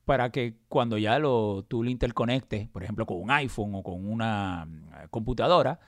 [0.06, 4.08] para que cuando ya lo, tú lo interconectes, por ejemplo, con un iPhone o con
[4.08, 4.66] una
[5.02, 5.78] eh, computadora,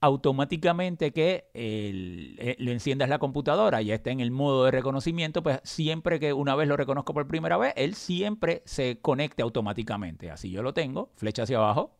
[0.00, 5.60] automáticamente que eh, le enciendas la computadora y está en el modo de reconocimiento, pues
[5.62, 10.30] siempre que una vez lo reconozco por primera vez, él siempre se conecte automáticamente.
[10.30, 11.96] Así yo lo tengo, flecha hacia abajo.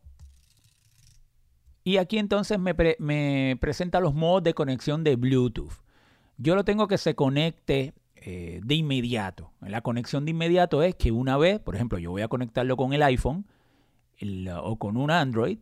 [1.85, 5.85] Y aquí entonces me, me presenta los modos de conexión de Bluetooth
[6.37, 7.95] yo lo tengo que se conecte
[8.27, 9.53] eh, de inmediato.
[9.61, 12.95] La conexión de inmediato es que una vez, por ejemplo, yo voy a conectarlo con
[12.95, 13.45] el iPhone
[14.63, 15.59] o con un Android.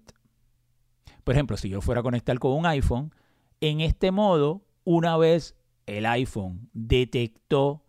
[1.24, 3.12] Por ejemplo, si yo fuera a conectar con un iPhone,
[3.60, 7.82] en este modo, una vez el iPhone detectó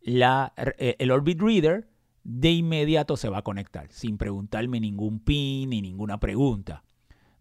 [0.00, 1.90] la, eh, el Orbit Reader,
[2.22, 6.82] de inmediato se va a conectar, sin preguntarme ningún PIN ni ninguna pregunta,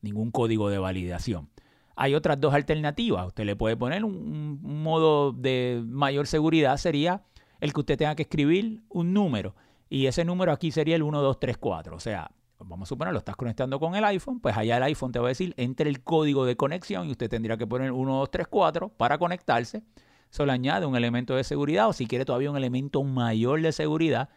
[0.01, 1.49] ningún código de validación.
[1.95, 3.27] Hay otras dos alternativas.
[3.27, 7.23] Usted le puede poner un, modo de mayor seguridad, sería
[7.59, 9.55] el que usted tenga que escribir un número.
[9.89, 11.95] Y ese número aquí sería el 1234.
[11.95, 15.11] O sea, vamos a suponer, lo estás conectando con el iPhone, pues allá el iPhone
[15.11, 18.89] te va a decir, entre el código de conexión y usted tendría que poner 1234
[18.89, 19.83] para conectarse.
[20.31, 23.71] Eso le añade un elemento de seguridad o si quiere todavía un elemento mayor de
[23.71, 24.29] seguridad,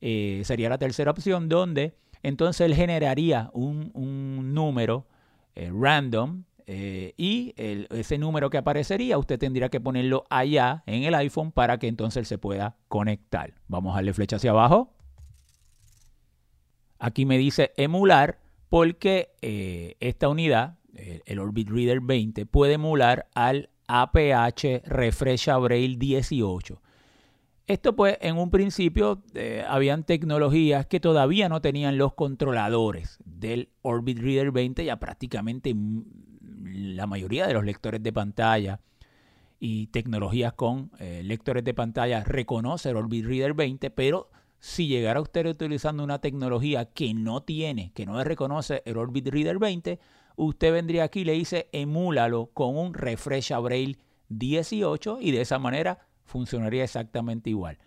[0.00, 5.06] eh, sería la tercera opción donde entonces él generaría un, un número
[5.54, 11.14] eh, random eh, y ese número que aparecería usted tendría que ponerlo allá en el
[11.14, 13.54] iPhone para que entonces se pueda conectar.
[13.68, 14.94] Vamos a darle flecha hacia abajo.
[16.98, 23.70] Aquí me dice emular porque eh, esta unidad, el Orbit Reader 20, puede emular al
[23.88, 26.80] APH Refresh Braille 18.
[27.66, 33.70] Esto pues en un principio eh, habían tecnologías que todavía no tenían los controladores del
[33.82, 35.74] Orbit Reader 20, ya prácticamente
[36.72, 38.80] la mayoría de los lectores de pantalla
[39.60, 45.20] y tecnologías con eh, lectores de pantalla reconoce el Orbit Reader 20, pero si llegara
[45.20, 49.98] usted utilizando una tecnología que no tiene, que no reconoce el Orbit Reader 20,
[50.36, 55.58] usted vendría aquí y le dice emúlalo con un Refresh Braille 18 y de esa
[55.58, 57.78] manera funcionaría exactamente igual.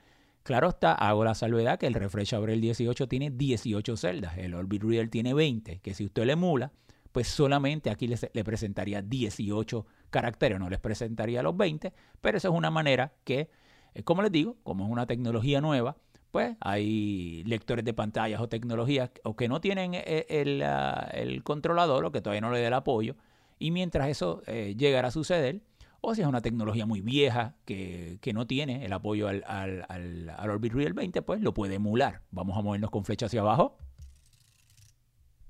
[0.43, 4.83] Claro está, hago la salvedad que el Refresh Braille 18 tiene 18 celdas, el Orbit
[4.83, 6.71] Reader tiene 20, que si usted le emula,
[7.15, 12.53] pues solamente aquí le, presentaría 18 caracteres, no les presentaría los 20, pero esa es
[12.53, 13.49] una manera que,
[13.93, 15.95] eh, como les digo, como es una tecnología nueva,
[16.31, 22.11] pues hay lectores de pantallas o tecnologías o que no tienen eh, el, controlador o
[22.11, 23.15] que todavía no le dé el apoyo,
[23.59, 25.61] y mientras eso eh, llegara a suceder,
[26.01, 30.73] o si es una tecnología muy vieja que, no tiene el apoyo al, al, Orbit
[30.73, 32.23] Reader 20, pues lo puede emular.
[32.31, 33.77] Vamos a movernos con flecha hacia abajo.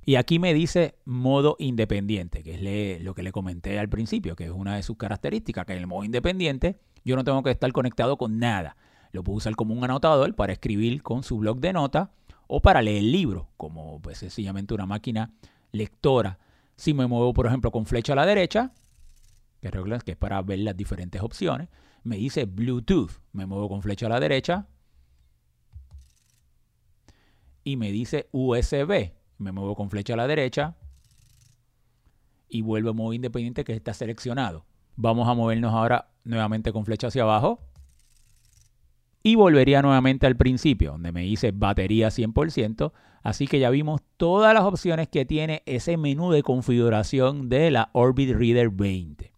[0.06, 4.46] Y aquí me dice modo independiente, que es lo que le comenté al principio, que
[4.46, 7.72] es una de sus características, que en el modo independiente yo no tengo que estar
[7.72, 8.78] conectado con nada.
[9.12, 12.10] Lo puedo usar como un anotador para escribir con su blog de notas
[12.48, 15.34] o para leer el libro, como pues sencillamente una máquina
[15.72, 16.38] lectora.
[16.76, 18.74] Si me muevo, por ejemplo, con flecha a la derecha,
[20.04, 21.70] que es para ver las diferentes opciones.
[22.04, 23.12] Me dice Bluetooth.
[23.34, 24.68] Me muevo con flecha a la derecha.
[27.64, 29.12] Y me dice USB.
[29.38, 30.76] Me muevo con flecha a la derecha.
[32.48, 34.66] Y vuelvo a modo independiente que está seleccionado.
[34.96, 37.60] Vamos a movernos ahora nuevamente con flecha hacia abajo.
[39.24, 42.92] Y volvería nuevamente al principio, donde me dice batería 100%.
[43.24, 47.90] Así que ya vimos todas las opciones que tiene ese menú de configuración de la
[47.94, 49.32] Orbit Reader 20.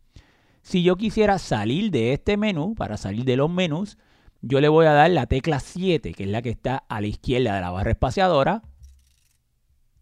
[0.61, 3.97] Si yo quisiera salir de este menú, para salir de los menús,
[4.41, 7.07] yo le voy a dar la tecla 7, que es la que está a la
[7.07, 8.63] izquierda de la barra espaciadora.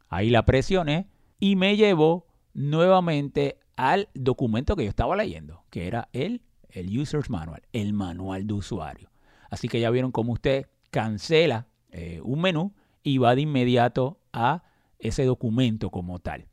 [0.10, 1.08] Ahí la presioné
[1.40, 7.30] y me llevó nuevamente al documento que yo estaba leyendo, que era el, el User's
[7.30, 9.10] Manual, el manual de usuario.
[9.50, 14.64] Así que ya vieron cómo usted cancela eh, un menú y va de inmediato a
[15.00, 16.48] ese documento como tal.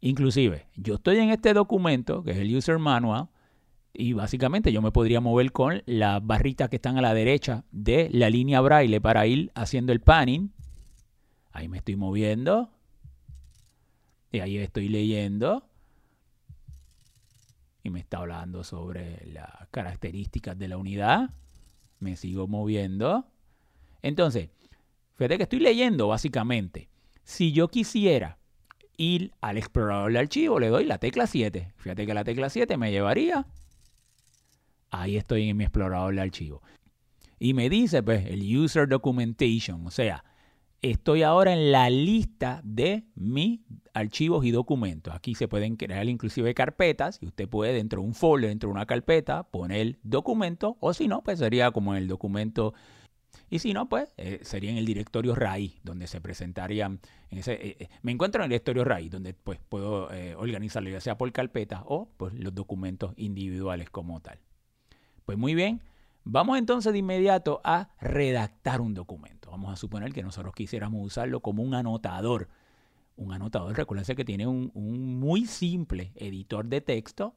[0.00, 3.28] Inclusive, yo estoy en este documento, que es el User Manual,
[3.92, 8.08] y básicamente yo me podría mover con las barritas que están a la derecha de
[8.12, 10.52] la línea braille para ir haciendo el panning.
[11.50, 12.70] Ahí me estoy moviendo.
[14.32, 15.68] Y ahí estoy leyendo.
[17.82, 21.30] Y me está hablando sobre las características de la unidad.
[22.00, 23.26] Me sigo moviendo.
[24.02, 24.50] Entonces,
[25.16, 26.88] fíjate que estoy leyendo básicamente.
[27.24, 28.38] Si yo quisiera
[28.96, 31.72] ir al explorador de archivo, le doy la tecla 7.
[31.76, 33.46] Fíjate que la tecla 7 me llevaría
[34.90, 36.62] ahí estoy en mi explorador de archivo.
[37.38, 40.24] Y me dice, pues, el User Documentation, o sea,
[40.82, 43.60] estoy ahora en la lista de mis
[43.94, 45.14] archivos y documentos.
[45.14, 48.74] Aquí se pueden crear inclusive carpetas y usted puede dentro de un folder, dentro de
[48.74, 52.74] una carpeta, poner documento o si no, pues sería como en el documento
[53.50, 57.00] y si no, pues eh, sería en el directorio raíz, donde se presentarían.
[57.30, 61.00] En ese, eh, eh, me encuentro en el directorio raíz, donde pues puedo organizarlo ya
[61.00, 64.38] sea por carpeta o pues, los documentos individuales como tal.
[65.24, 65.82] Pues muy bien,
[66.30, 69.50] vamos entonces de inmediato a redactar un documento.
[69.50, 72.48] Vamos a suponer que nosotros quisiéramos usarlo como un anotador.
[73.16, 74.70] Un anotador, recuérdense que tiene un,
[75.18, 77.34] muy simple editor de texto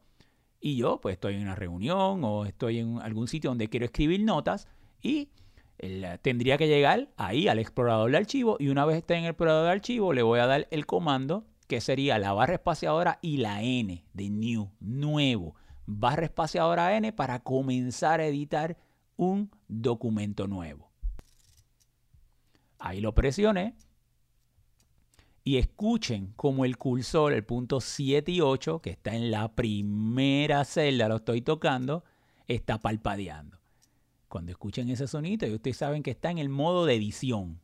[0.60, 4.22] y yo pues estoy en una reunión o estoy en algún sitio donde quiero escribir
[4.24, 4.68] notas
[5.02, 5.30] y
[6.22, 9.66] tendría que llegar ahí al explorador de archivo y una vez esté en el explorador
[9.66, 13.64] de archivo le voy a dar el comando que sería la barra espaciadora y la
[13.64, 18.78] N de new, nuevo barra espaciadora N para comenzar a editar
[19.18, 20.90] un documento nuevo.
[22.80, 23.76] Ahí lo presioné
[25.44, 30.64] y escuchen como el cursor, el punto 7 y 8, que está en la primera
[30.66, 32.04] celda, lo estoy tocando,
[32.48, 33.58] está palpadeando.
[34.28, 37.60] Cuando escuchen ese sonido, ustedes saben que está en el modo de edición.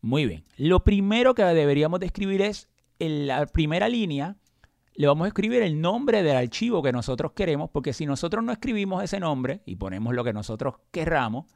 [0.00, 0.44] Muy bien.
[0.56, 4.36] Lo primero que deberíamos describir es en la primera línea
[4.96, 8.52] le vamos a escribir el nombre del archivo que nosotros queremos, porque si nosotros no
[8.52, 11.46] escribimos ese nombre y ponemos lo que nosotros querramos,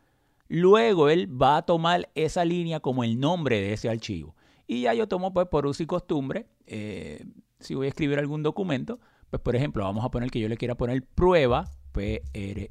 [0.49, 4.35] luego él va a tomar esa línea como el nombre de ese archivo.
[4.67, 7.25] Y ya yo tomo pues por uso y costumbre, eh,
[7.61, 8.99] si voy a escribir algún documento,
[9.31, 12.69] pues por ejemplo vamos a poner que yo le quiera poner prueba, P-R-U-E-B-A,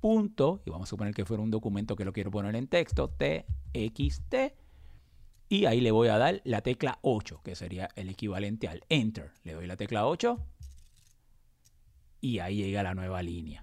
[0.00, 3.10] punto, y vamos a suponer que fuera un documento que lo quiero poner en texto,
[3.10, 4.56] T-X-T,
[5.50, 9.32] y ahí le voy a dar la tecla 8, que sería el equivalente al Enter.
[9.42, 10.38] Le doy la tecla 8
[12.20, 13.60] y ahí llega la nueva línea.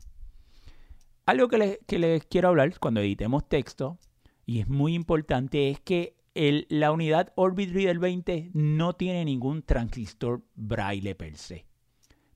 [1.26, 3.98] Algo que les, quiero hablar cuando editemos texto,
[4.46, 10.44] y es muy importante, es que la unidad Orbit Reader 20 no tiene ningún transistor
[10.56, 11.66] braille per se.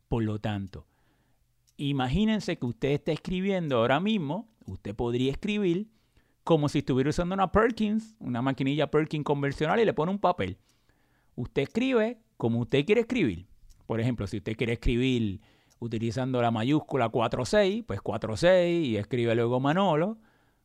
[0.08, 0.88] Por lo tanto,
[1.76, 5.90] imagínense que usted está escribiendo ahora mismo, usted podría escribir
[6.44, 10.58] como si estuviera usando una Perkins, una maquinilla Perkins convencional y le pone un papel.
[11.36, 13.48] Usted escribe como usted quiere escribir.
[13.86, 15.42] Por ejemplo, si usted quiere escribir
[15.80, 20.18] utilizando la mayúscula 46, pues 46 y escribe luego Manolo.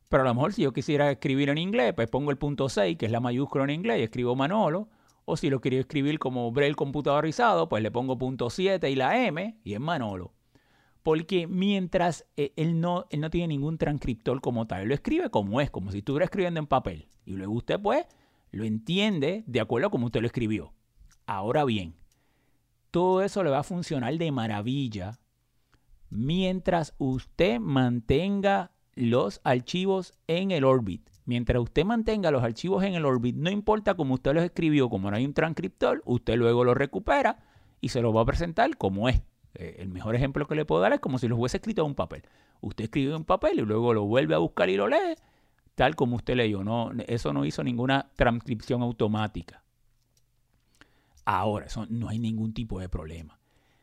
[0.09, 2.97] Pero a lo mejor si yo quisiera escribir en inglés, pues pongo el punto 6,
[2.97, 4.87] que es la mayúscula en inglés, y escribo Manolo.
[5.25, 9.25] O si lo quiero escribir como Braille computadorizado, pues le pongo punto 7 y la
[9.25, 10.36] M y es Manolo.
[11.07, 15.29] Porque mientras eh, él no, él no tiene ningún transcriptor como tal, él lo escribe
[15.29, 17.07] como es, como si estuviera escribiendo en papel.
[17.23, 18.05] Y luego usted pues
[18.51, 20.73] lo entiende de acuerdo a como usted lo escribió.
[21.25, 21.95] Ahora bien,
[22.91, 25.17] todo eso le va a funcionar de maravilla
[26.09, 31.09] mientras usted mantenga los archivos en el Orbit.
[31.23, 35.09] Mientras usted mantenga los archivos en el Orbit, no importa cómo usted los escribió, como
[35.09, 37.45] no hay un transcriptor, usted luego los recupera
[37.79, 39.21] y se los va a presentar como es.
[39.59, 41.87] Eh, el mejor ejemplo que le puedo dar es como si los hubiese escrito en
[41.87, 42.21] un papel.
[42.61, 45.15] Usted escribe en papel y luego lo vuelve a buscar y lo lee,
[45.73, 46.63] tal como usted leyó.
[46.63, 49.63] No, eso no hizo ninguna transcripción automática.
[51.25, 53.39] Ahora, no hay ningún tipo de problema.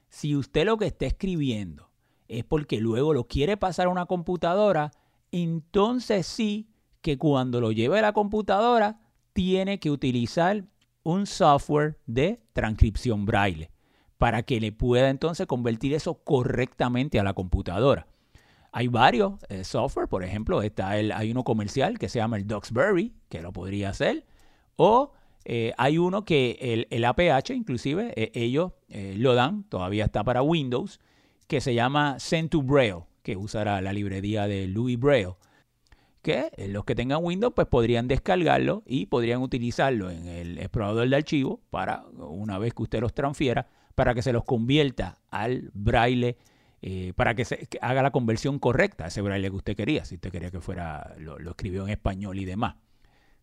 [0.09, 1.91] Si usted lo que está escribiendo
[2.29, 4.93] es porque luego lo quiere pasar a una computadora,
[5.33, 6.69] entonces sí
[7.01, 9.01] que cuando lo lleve a la computadora
[9.33, 10.65] tiene que utilizar
[11.03, 13.74] un software de transcripción braille
[14.19, 18.07] para que le pueda entonces convertir eso correctamente a la computadora.
[18.73, 22.47] Hay varios eh, software, por ejemplo, está el, hay uno comercial que se llama el
[22.47, 24.25] Duxbury, que lo podría hacer,
[24.77, 25.13] o
[25.45, 30.43] eh, hay uno que el, APH, inclusive, eh, ellos eh, lo dan, todavía está para
[30.43, 31.01] Windows,
[31.47, 35.35] que se llama Send to Braille, que usará la librería de Louis Braille.
[36.23, 41.17] Que los que tengan Windows, pues podrían descargarlo y podrían utilizarlo en el explorador de
[41.17, 46.37] archivos para, una vez que usted los transfiera, para que se los convierta al braille,
[47.17, 50.51] para que se haga la conversión correcta ese braille que usted quería, si usted quería
[50.51, 52.77] que fuera, lo, lo escribió en español y demás.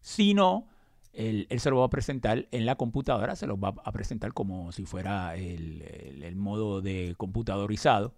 [0.02, 0.68] Si no,
[1.14, 4.72] él, se lo va a presentar en la computadora, se lo va a presentar como
[4.72, 8.14] si fuera el, modo de computadorizado.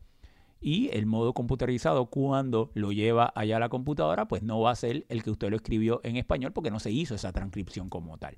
[0.61, 4.75] Y el modo computarizado, cuando lo lleva allá a la computadora, pues no va a
[4.75, 8.17] ser el que usted lo escribió en español porque no se hizo esa transcripción como
[8.17, 8.37] tal.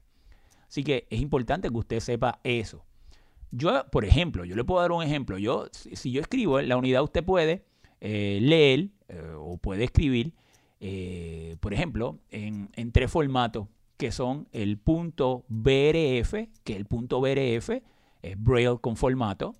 [0.68, 2.84] Así que es importante que usted sepa eso.
[3.52, 5.38] Yo, por ejemplo, yo le puedo dar un ejemplo.
[5.38, 7.66] Yo, si yo escribo en la unidad, usted puede
[8.02, 10.34] eh, leer eh, o puede escribir,
[10.80, 17.22] eh, por ejemplo, en, en tres formatos que son el punto BRF, que el punto
[17.22, 17.70] BRF
[18.22, 19.56] es Braille con formato.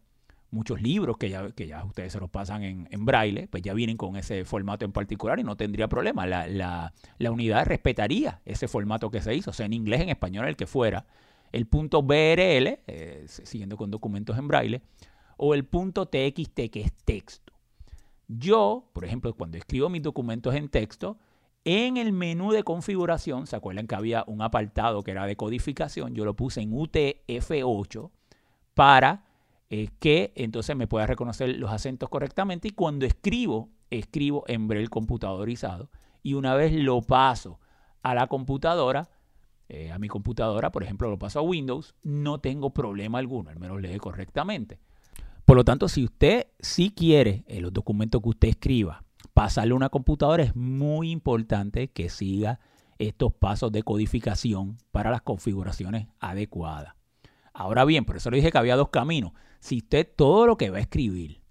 [0.52, 3.98] Muchos libros que ya, que ya ustedes se los pasan en, braille, pues ya vienen
[3.98, 6.26] con ese formato en particular y no tendría problema.
[6.26, 10.66] La, unidad respetaría ese formato que se hizo, sea en inglés, en español, el que
[10.66, 11.06] fuera.
[11.56, 14.82] El punto BRL, eh, siguiendo con documentos en braille,
[15.38, 17.54] o el punto TXT, que es texto.
[18.28, 21.18] Yo, por ejemplo, cuando escribo mis documentos en texto,
[21.64, 26.14] en el menú de configuración, ¿se acuerdan que había un apartado que era de codificación?
[26.14, 28.12] Yo lo puse en UTF-8
[28.74, 29.24] para
[29.70, 34.90] eh, que entonces me pueda reconocer los acentos correctamente y cuando escribo, escribo en braille
[34.90, 35.90] computadorizado
[36.22, 37.62] y una vez lo paso
[38.04, 39.08] a la computadora,
[39.68, 43.60] eh, a mi computadora, por ejemplo, lo paso a Windows, no tengo problema alguno, al
[43.60, 44.80] menos lee correctamente.
[45.46, 49.76] Por lo tanto, si usted sí quiere en los documentos que usted escriba pasarle a
[49.76, 52.60] una computadora es muy importante que siga
[52.98, 56.96] estos pasos de codificación para las configuraciones adecuadas.
[57.54, 59.34] Ahora bien, por eso le dije que había dos caminos.
[59.60, 61.42] Si usted todo lo que va a escribir,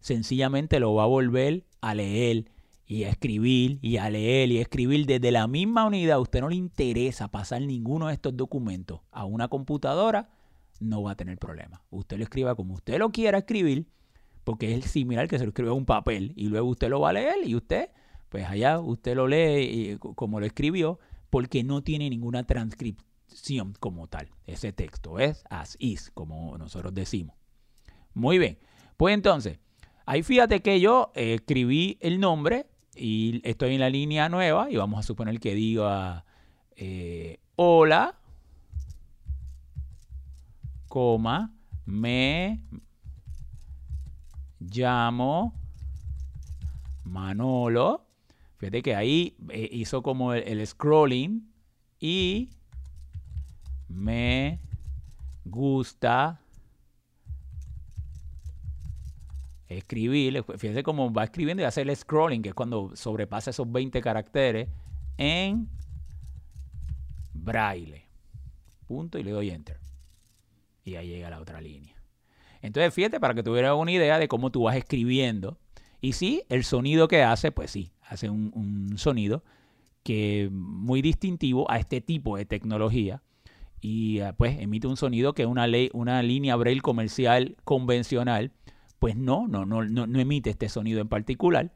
[0.00, 2.46] sencillamente lo va a volver a leer
[2.90, 6.40] y a escribir y a leer y a escribir desde la misma unidad, a usted
[6.40, 10.30] no le interesa pasar ninguno de estos documentos a una computadora,
[10.80, 11.82] no va a tener problema.
[11.90, 13.86] Usted lo escriba como usted lo quiera escribir
[14.42, 17.10] porque es similar que se lo escribe a un papel y luego usted lo va
[17.10, 17.90] a leer y usted,
[18.30, 24.30] pues allá usted lo lee como lo escribió, porque no tiene ninguna transcripción como tal.
[24.46, 27.36] Ese texto es as is, como nosotros decimos.
[28.14, 28.58] Muy bien,
[28.96, 29.58] pues entonces,
[30.06, 32.64] ahí fíjate que yo escribí el nombre
[32.98, 36.24] y estoy en la línea nueva y vamos a suponer que diga
[36.76, 38.14] eh, hola,
[40.88, 41.52] coma,
[41.86, 42.60] me
[44.60, 45.54] llamo
[47.04, 48.04] Manolo.
[48.58, 51.52] Fíjate que ahí eh, hizo como el, scrolling
[52.00, 52.50] y
[53.88, 54.60] me
[55.44, 56.40] gusta
[59.68, 60.44] escribir.
[60.56, 64.68] Fíjate cómo va escribiendo y hace el scrolling, que es cuando sobrepasa esos 20 caracteres
[65.16, 65.68] en
[67.34, 68.04] braille.
[68.86, 69.78] Punto y le doy enter.
[70.84, 71.94] Y ahí llega la otra línea.
[72.62, 75.58] Entonces, fíjate, para que tuvieras una idea de cómo tú vas escribiendo.
[76.00, 79.44] Y sí, el sonido que hace, pues sí, hace un, sonido
[80.02, 83.22] que muy distintivo a este tipo de tecnología.
[83.80, 88.52] Y ah, pues emite un sonido que una, ley, una línea braille comercial convencional,
[88.98, 91.72] pues no, no, no, no, emite este sonido en particular.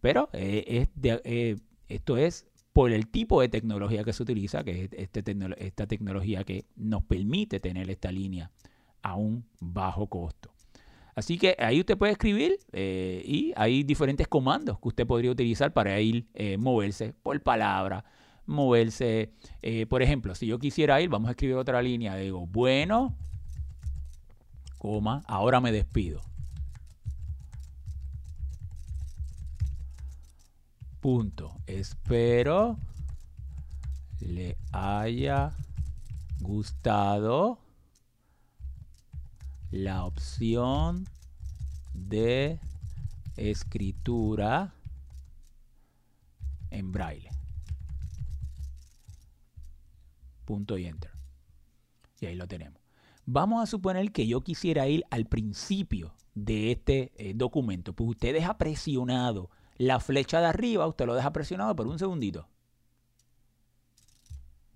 [0.00, 1.56] Pero eh, eh,
[1.88, 5.24] esto es por el tipo de tecnología que se utiliza, que es este
[5.58, 8.50] esta tecnología que nos permite tener esta línea
[9.02, 10.52] a un bajo costo.
[11.14, 15.72] Así que ahí usted puede escribir eh, y hay diferentes comandos que usted podría utilizar
[15.72, 16.26] para ir
[16.58, 18.04] moverse por palabra,
[18.44, 19.32] moverse.
[19.88, 22.16] Por ejemplo, si yo quisiera ir, vamos a escribir otra línea.
[22.16, 23.16] Digo, bueno,
[24.76, 26.20] coma, ahora me despido.
[31.06, 31.54] Punto.
[31.68, 32.80] Espero
[34.18, 35.54] le haya
[36.40, 37.60] gustado
[39.70, 41.06] la opción
[41.94, 42.58] de
[43.36, 44.74] escritura
[46.70, 47.30] en braille.
[50.44, 51.12] Punto y enter.
[52.20, 52.82] Y ahí lo tenemos.
[53.26, 57.92] Vamos a suponer que yo quisiera ir al principio de este eh, documento.
[57.92, 62.48] Pues usted deja presionado la flecha de arriba, usted lo deja presionado por un segundito.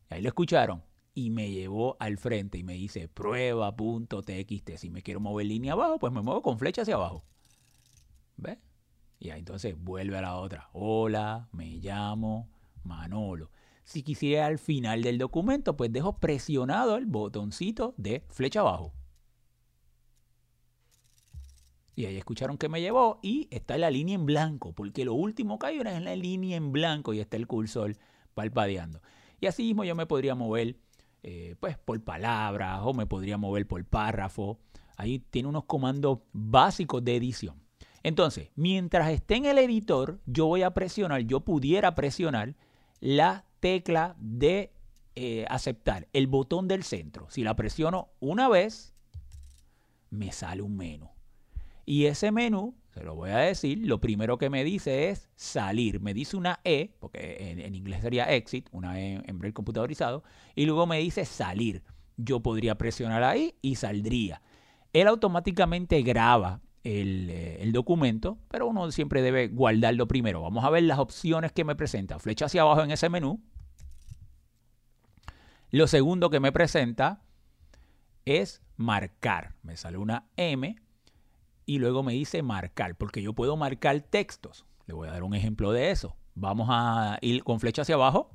[0.08, 0.82] Ahí lo escucharon.
[1.12, 4.76] Y me llevó al frente y me dice prueba.txt.
[4.76, 7.24] Si me quiero mover línea abajo, pues me muevo con flecha hacia abajo.
[8.36, 8.58] ¿Ve?
[9.18, 10.70] Y ahí entonces vuelve a la otra.
[10.72, 12.48] Hola, me llamo
[12.84, 13.50] Manolo.
[13.84, 18.94] Si quisiera al final del documento, pues dejo presionado el botoncito de flecha abajo.
[22.00, 25.58] Y ahí escucharon que me llevó y está la línea en blanco, porque lo último
[25.58, 27.96] que hay es la línea en blanco y está el cursor
[28.32, 29.02] palpadeando.
[29.38, 30.76] Y así mismo yo me podría mover
[31.22, 34.58] eh, pues por palabras o me podría mover por párrafo.
[34.96, 37.62] Ahí tiene unos comandos básicos de edición.
[38.02, 42.54] Entonces, mientras esté en el editor, yo voy a presionar, yo pudiera presionar
[43.00, 44.72] la tecla de
[45.16, 47.26] eh, aceptar, el botón del centro.
[47.28, 48.94] Si la presiono una vez,
[50.08, 51.10] me sale un menú.
[51.90, 56.00] Y ese menú, se lo voy a decir, lo primero que me dice es salir.
[56.00, 60.22] Me dice una E, porque en, inglés sería exit, una E en braille computadorizado,
[60.54, 61.82] y luego me dice salir.
[62.16, 64.40] Yo podría presionar ahí y saldría.
[64.92, 70.42] Él automáticamente graba eh, el, documento, pero uno siempre debe guardarlo primero.
[70.42, 72.20] Vamos a ver las opciones que me presenta.
[72.20, 73.42] Flecha hacia abajo en ese menú.
[75.72, 77.24] Lo segundo que me presenta
[78.26, 79.56] es marcar.
[79.64, 80.76] Me sale una M
[81.70, 84.66] y luego me dice marcar, porque yo puedo marcar textos.
[84.86, 86.16] Le voy a dar un ejemplo de eso.
[86.34, 88.28] Vamos a ir con flecha hacia abajo.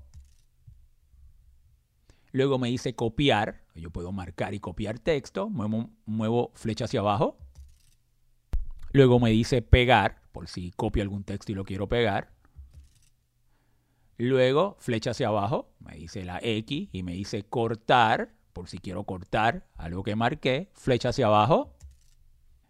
[2.32, 3.66] Luego me dice copiar.
[3.76, 5.50] Yo puedo marcar y copiar texto.
[5.50, 7.38] Muevo, flecha hacia abajo.
[8.94, 12.32] Luego me dice pegar, por si copio algún texto y lo quiero pegar.
[14.18, 19.04] Luego flecha hacia abajo, me dice la X y me dice cortar, por si quiero
[19.04, 20.72] cortar algo que marqué.
[20.74, 21.75] Flecha hacia abajo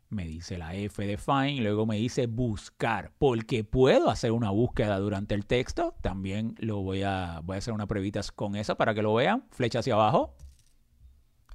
[0.10, 4.99] me dice la F de find, luego me dice buscar, porque puedo hacer una búsqueda
[4.99, 8.93] durante el texto, también lo voy a, voy a hacer una pruebita con eso para
[8.93, 10.36] que lo vean, flecha hacia abajo,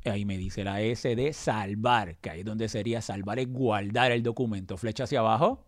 [0.05, 4.13] ahí me dice la S de salvar, que ahí es donde sería salvar es guardar
[4.13, 5.65] el documento, flecha hacia abajo,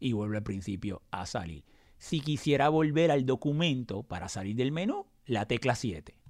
[0.00, 1.64] y vuelve al principio a salir.
[1.98, 6.21] Si quisiera volver al documento para salir del menú, la tecla 7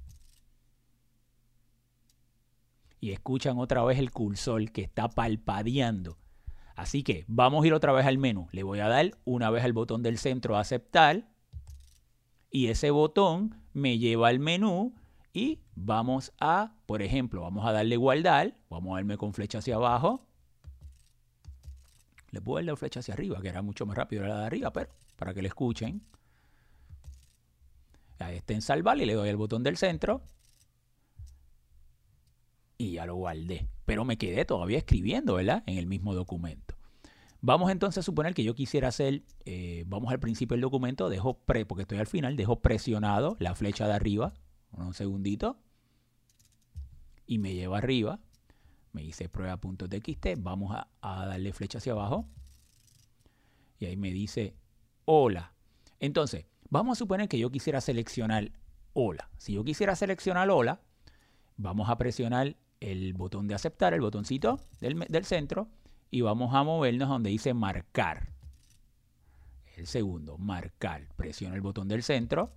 [3.02, 6.16] y escuchan otra vez el cursor que está palpadeando.
[6.76, 8.46] Así que vamos a ir otra vez al menú.
[8.52, 11.28] Le voy a dar una vez al botón del centro aceptar
[12.48, 14.94] y ese botón me lleva al menú
[15.32, 19.74] y vamos a, por ejemplo, vamos a darle guardar, vamos a darme con flecha hacia
[19.74, 20.24] abajo.
[22.30, 24.90] Le puedo dar flecha hacia arriba, que era mucho más rápido la de arriba, pero
[25.16, 26.06] para que le escuchen.
[28.20, 30.22] Ahí está en salvar y le doy al botón del centro
[32.82, 33.68] y ya lo guardé.
[33.84, 35.62] Pero me quedé todavía escribiendo, ¿verdad?
[35.66, 36.74] En el mismo documento.
[37.40, 41.34] Vamos entonces a suponer que yo quisiera hacer, eh, vamos al principio del documento, dejo
[41.34, 44.32] pre, porque estoy al final, dejo presionado la flecha de arriba
[44.72, 45.58] un segundito,
[47.26, 48.20] y me lleva arriba.
[48.92, 52.26] Me dice prueba.txt, vamos a, a darle flecha hacia abajo.
[53.78, 54.54] Y ahí me dice
[55.04, 55.54] hola.
[55.98, 58.52] Entonces, vamos a suponer que yo quisiera seleccionar
[58.92, 59.30] hola.
[59.38, 60.80] Si yo quisiera seleccionar hola,
[61.56, 62.56] vamos a presionar
[62.90, 65.68] el botón de aceptar, el botoncito del, del centro,
[66.10, 68.28] y vamos a movernos donde dice marcar.
[69.76, 71.08] El segundo, marcar.
[71.16, 72.52] Presiono el botón del centro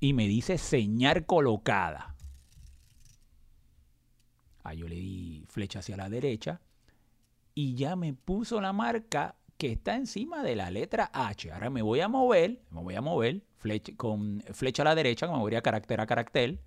[0.00, 2.14] y me dice señal colocada.
[4.62, 6.60] Ahí yo le di flecha hacia la derecha
[7.54, 11.50] y ya me puso la marca que está encima de la letra H.
[11.50, 15.26] Ahora me voy a mover, me voy a mover flecha, con flecha a la derecha,
[15.26, 16.60] me voy a carácter a carácter.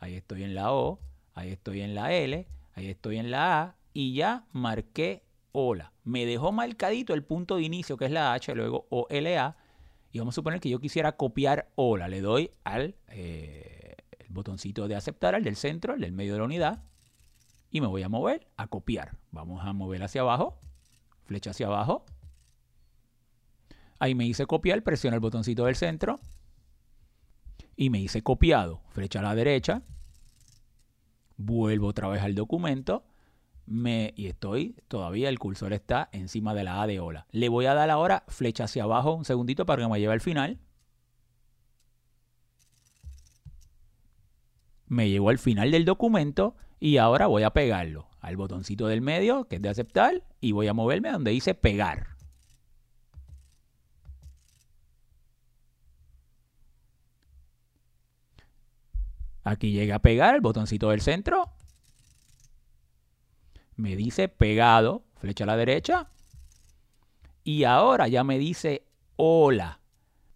[0.00, 0.98] Ahí estoy en la O,
[1.34, 5.92] ahí estoy en la L, ahí estoy en la A y ya marqué hola.
[6.04, 9.56] Me dejó marcadito el punto de inicio que es la H, luego OLA.
[10.10, 12.08] Y vamos a suponer que yo quisiera copiar hola.
[12.08, 16.38] Le doy al eh, el botoncito de aceptar, al del centro, al del medio de
[16.40, 16.82] la unidad.
[17.70, 19.16] Y me voy a mover a copiar.
[19.30, 20.58] Vamos a mover hacia abajo.
[21.24, 22.04] Flecha hacia abajo.
[23.98, 26.20] Ahí me hice copiar, presiono el botoncito del centro.
[27.76, 28.82] Y me hice copiado.
[28.90, 29.82] Flecha a la derecha.
[31.44, 33.04] Vuelvo otra vez al documento
[33.66, 37.26] me, y estoy, todavía el cursor está encima de la A de hola.
[37.30, 40.20] Le voy a dar ahora flecha hacia abajo un segundito para que me lleve al
[40.20, 40.58] final.
[44.86, 49.48] Me llevo al final del documento y ahora voy a pegarlo al botoncito del medio,
[49.48, 52.11] que es de aceptar, y voy a moverme donde dice pegar.
[59.44, 61.50] Aquí llega a pegar el botoncito del centro
[63.76, 66.08] me dice pegado, flecha a la derecha,
[67.44, 68.86] y ahora ya me dice
[69.16, 69.80] hola,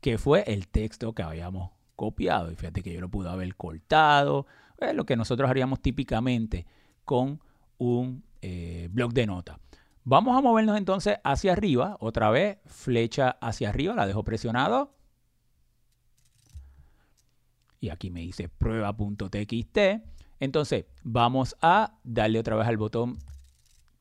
[0.00, 2.50] que fue el texto que habíamos copiado.
[2.50, 4.46] Y fíjate que yo lo pude haber cortado,
[4.78, 6.66] es lo que nosotros haríamos típicamente
[7.04, 7.40] con
[7.78, 9.59] un eh, blog de nota.
[10.04, 14.92] Vamos a movernos entonces hacia arriba, otra vez, flecha hacia arriba, la dejo presionado.
[17.81, 19.79] Y aquí me dice prueba.txt.
[20.41, 23.18] Entonces, vamos a darle otra vez al botón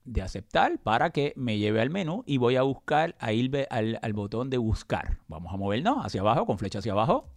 [0.05, 4.13] de aceptar para que me lleve al menú y voy a buscar a ir al,
[4.13, 5.19] botón de buscar.
[5.27, 7.29] Vamos a movernos hacia abajo, con flecha hacia abajo.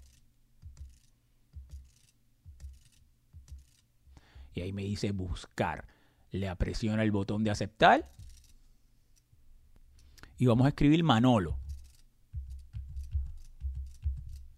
[4.54, 5.86] Y ahí me dice buscar.
[6.30, 8.10] Le apresiona el botón de aceptar.
[10.36, 11.58] Y vamos a escribir Manolo.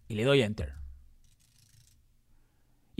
[0.07, 0.80] Y le doy Enter.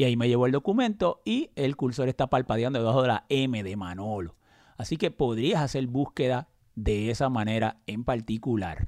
[0.01, 3.61] Y ahí me llevo el documento y el cursor está palpadeando debajo de la M
[3.61, 4.35] de Manolo.
[4.75, 8.87] Así que podrías hacer búsqueda de esa manera en particular.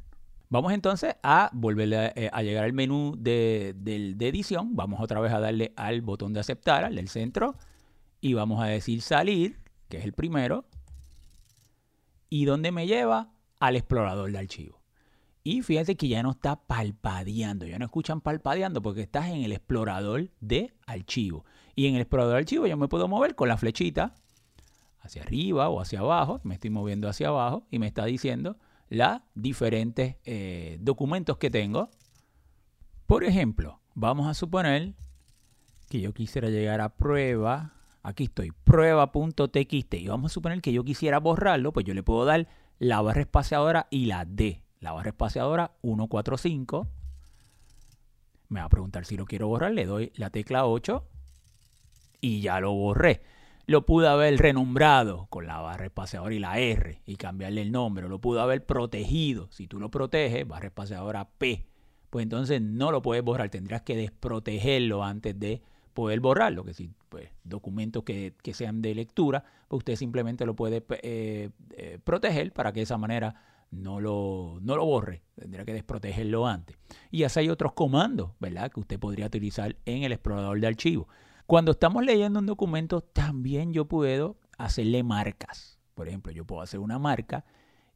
[0.49, 4.75] Vamos entonces a volver a, eh, llegar al menú de, de, edición.
[4.75, 7.57] Vamos otra vez a darle al botón de aceptar, al del centro.
[8.19, 9.59] Y vamos a decir salir,
[9.89, 10.65] que es el primero.
[12.27, 14.82] Y donde me lleva al explorador de archivos.
[15.43, 19.51] Y fíjense que ya no está palpadeando, ya no escuchan palpadeando porque estás en el
[19.51, 21.43] explorador de archivo.
[21.75, 24.15] Y en el explorador de archivo yo me puedo mover con la flechita
[25.01, 28.57] hacia arriba o hacia abajo, me estoy moviendo hacia abajo y me está diciendo
[28.89, 31.89] los diferentes eh, documentos que tengo.
[33.05, 34.93] Por ejemplo, vamos a suponer
[35.89, 40.83] que yo quisiera llegar a prueba, aquí estoy, prueba.txt, y vamos a suponer que yo
[40.85, 42.47] quisiera borrarlo, pues yo le puedo dar
[42.79, 46.87] la barra espaciadora y la D, la barra espaciadora 145.
[48.49, 51.03] Me va a preguntar si lo quiero borrar, le doy la tecla 8
[52.21, 53.23] y ya lo borré
[53.65, 58.07] lo pudo haber renombrado con la barra espaciadora y la R y cambiarle el nombre.
[58.09, 59.47] Lo pudo haber protegido.
[59.51, 61.65] Si tú lo proteges, barra espaciadora P,
[62.09, 63.49] pues entonces no lo puedes borrar.
[63.49, 65.61] Tendrías que desprotegerlo antes de
[65.93, 66.65] poder borrarlo.
[66.65, 71.99] Que si pues, documentos que, sean de lectura, pues usted simplemente lo puede eh, eh,
[72.03, 73.35] proteger para que de esa manera
[73.73, 75.23] no lo, no lo borre.
[75.35, 76.77] Tendría que desprotegerlo antes.
[77.11, 78.71] Y así hay otros comandos, ¿verdad?
[78.71, 81.07] Que usted podría utilizar en el explorador de archivos.
[81.45, 85.79] Cuando estamos leyendo un documento, también yo puedo hacerle marcas.
[85.93, 87.45] Por ejemplo, yo puedo hacer una marca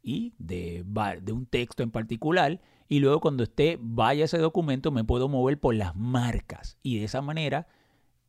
[0.03, 0.86] y de,
[1.21, 5.28] de un texto en particular y luego cuando usted vaya a ese documento me puedo
[5.28, 7.67] mover por las marcas y de esa manera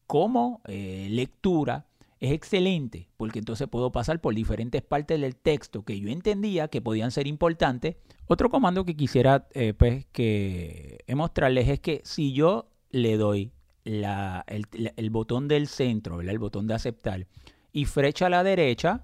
[0.07, 1.87] como eh, lectura
[2.21, 6.81] es excelente porque entonces puedo pasar por diferentes partes del texto que yo entendía que
[6.81, 7.97] podían ser importantes.
[8.27, 13.53] Otro comando que quisiera eh, pues, que mostrarles es que si yo le doy
[13.85, 17.27] el, botón del centro, el botón de aceptar,
[17.73, 19.01] y flecha a la derecha,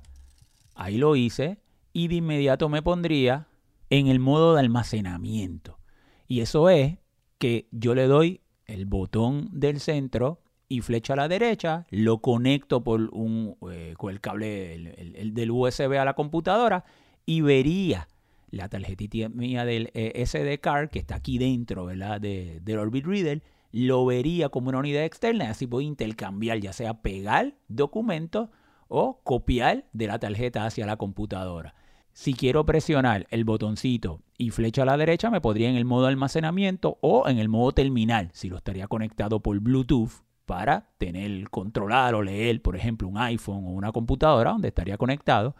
[0.75, 1.59] ahí lo hice,
[1.93, 3.49] y de inmediato me pondría
[3.91, 5.79] en el modo de almacenamiento.
[6.27, 6.99] Y eso es
[7.39, 12.83] que yo le doy el botón del centro y flecha a la derecha, lo conecto
[12.83, 16.85] por un, eh, con el cable el, del USB a la computadora
[17.27, 18.09] y vería
[18.51, 22.21] la tarjetita mía del eh, SD card que está aquí dentro ¿verdad?
[22.21, 23.43] De, del Orbit Reader,
[23.73, 28.49] lo vería como una unidad externa y así puedo intercambiar, ya sea pegar documentos
[28.89, 31.75] o copiar de la tarjeta hacia la computadora.
[32.13, 36.07] Si quiero presionar el botoncito y flecha a la derecha, me podría en el modo
[36.07, 42.15] almacenamiento o en el modo terminal, si lo estaría conectado por Bluetooth para tener, controlar
[42.15, 45.55] o leer, por ejemplo, un iPhone o una computadora donde estaría conectado.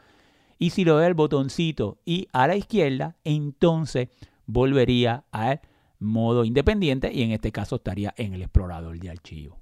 [0.59, 4.09] Y si lo doy el botoncito y a la izquierda, entonces
[4.47, 5.61] volvería al
[5.99, 9.59] modo independiente y en este caso estaría en el explorador de archivos.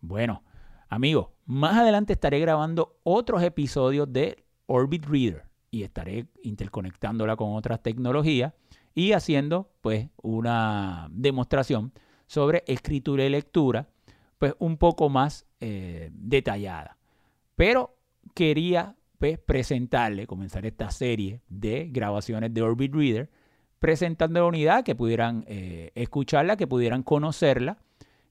[0.00, 0.42] Bueno,
[0.88, 7.82] amigos, más adelante estaré grabando otros episodios de Orbit Reader y estaré interconectándola con otras
[7.82, 8.52] tecnologías
[8.94, 11.92] y haciendo pues una demostración
[12.26, 13.88] sobre escritura y lectura
[14.38, 16.98] pues un poco más eh, detallada.
[17.56, 17.96] Pero
[18.34, 23.30] quería pues, presentarle, comenzar esta serie de grabaciones de Orbit Reader,
[23.78, 27.78] presentando la unidad, que pudieran eh, escucharla, que pudieran conocerla,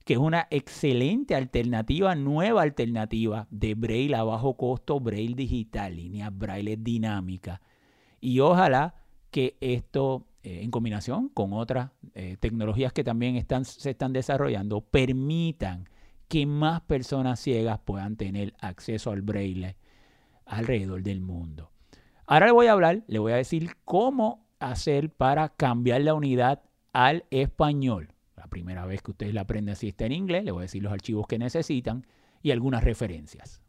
[0.04, 6.38] que es una excelente alternativa, nueva alternativa de Braille a bajo costo, Braille digital, líneas
[6.38, 7.62] Braille dinámicas.
[8.20, 8.96] Y ojalá
[9.32, 11.92] que esto, eh, en combinación con otras
[12.40, 15.88] tecnologías que también están, se están desarrollando, permitan
[16.28, 19.78] que más personas ciegas puedan tener acceso al braille
[20.46, 21.72] alrededor del mundo.
[22.26, 26.64] Ahora le voy a hablar, le voy a decir cómo hacer para cambiar la unidad
[26.94, 28.14] al español.
[28.36, 30.84] La primera vez que ustedes la aprenden si está en inglés, le voy a decir
[30.84, 32.06] los archivos que necesitan
[32.42, 33.62] y algunas referencias.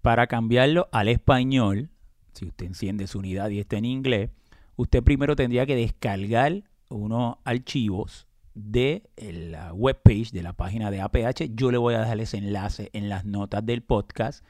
[0.00, 1.90] Para cambiarlo al español,
[2.32, 4.30] si usted enciende su unidad y está en inglés,
[4.76, 11.54] usted primero tendría que descargar unos archivos de la webpage de la página de APH.
[11.54, 14.44] Yo le voy a dejar ese enlace en las notas del podcast,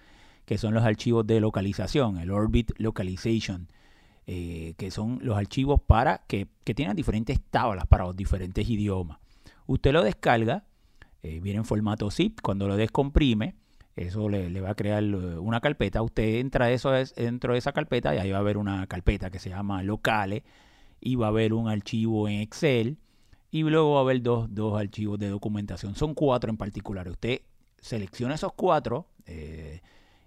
[0.45, 3.69] que son los archivos de localización, el Orbit Localization,
[4.27, 9.19] eh, que son los archivos para que, que tienen diferentes tablas para los diferentes idiomas.
[9.67, 10.65] Usted lo descarga,
[11.23, 13.55] eh, viene en formato zip, cuando lo descomprime,
[13.95, 16.03] eso le, va a crear eh, una carpeta.
[16.03, 19.39] Usted entra eso dentro de esa carpeta y ahí va a haber una carpeta que
[19.39, 20.43] se llama locales
[21.01, 22.99] y va a haber un archivo en Excel
[23.53, 24.49] y luego va a haber dos,
[24.81, 25.95] archivos de documentación.
[25.95, 27.07] Son cuatro en particular.
[27.07, 27.43] Usted
[27.79, 29.83] selecciona esos cuatro eh,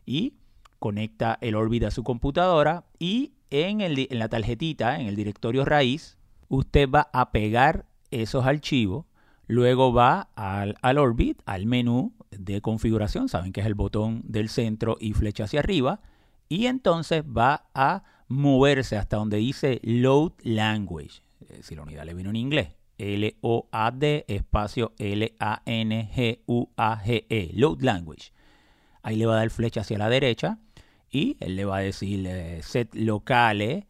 [0.06, 0.36] y
[0.78, 5.66] conecta el Orbit a su computadora y en, el, en la tarjetita, en el directorio
[5.66, 6.20] raíz,
[6.50, 9.08] usted va a pegar esos archivos.
[9.48, 14.50] Luego va al, al Orbit, al menú de configuración, saben que es el botón del
[14.50, 16.00] centro y flecha hacia arriba,
[16.48, 22.14] y entonces va a moverse hasta donde dice Load Language, eh, si la unidad le
[22.14, 22.70] vino en inglés.
[22.98, 25.52] L-O-A-D espacio L-A-N-G-U-A-G-E,
[27.54, 28.32] Load Language.
[29.04, 30.60] Ahí le va a dar flecha hacia la derecha
[31.12, 33.86] y él le va a decir eh, set locales,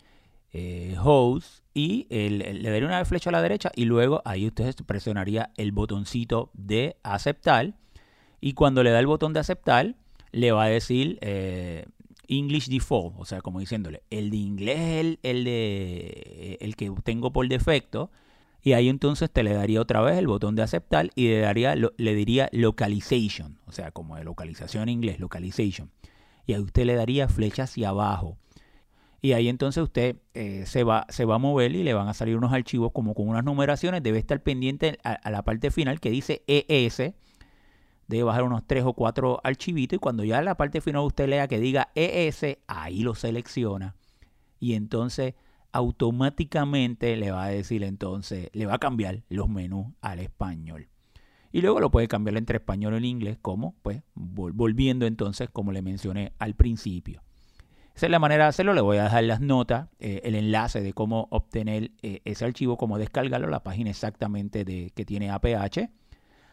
[0.54, 5.52] eh, host y le daría una flecha a la derecha y luego ahí usted presionaría
[5.58, 7.74] el botoncito de aceptar
[8.40, 9.96] y cuando le da el botón de aceptar
[10.32, 11.86] le va a decir eh,
[12.28, 16.92] English Default, o sea, como diciéndole, el de inglés es el, el, de, el que
[17.04, 18.12] tengo por defecto
[18.66, 21.76] y ahí entonces te le daría otra vez el botón de aceptar y le, daría,
[21.76, 25.92] le diría localization, o sea, como de localización en inglés, localization.
[26.48, 28.40] Y ahí usted le daría flecha hacia abajo.
[29.22, 32.16] Y ahí entonces usted eh, se, va, se va a mover y le van a
[32.16, 34.02] salir unos archivos como con unas numeraciones.
[34.02, 37.14] Debe estar pendiente a, la parte final que dice ES.
[38.08, 41.48] Debe bajar unos tres o cuatro archivitos y cuando ya la parte final usted lea
[41.48, 43.96] que diga ES, ahí lo selecciona.
[44.60, 45.36] Y entonces
[45.76, 50.88] automáticamente le va a decir entonces, le va a cambiar los menús al español.
[51.52, 55.82] Y luego lo puede cambiar entre español en inglés, como pues volviendo entonces, como le
[55.82, 57.24] mencioné al principio.
[57.94, 58.74] Esa es la manera de hacerlo.
[58.74, 62.78] Le voy a dejar las notas, eh, el enlace de cómo obtener eh, ese archivo,
[62.78, 65.90] cómo descargarlo, la página exactamente de, que tiene APH,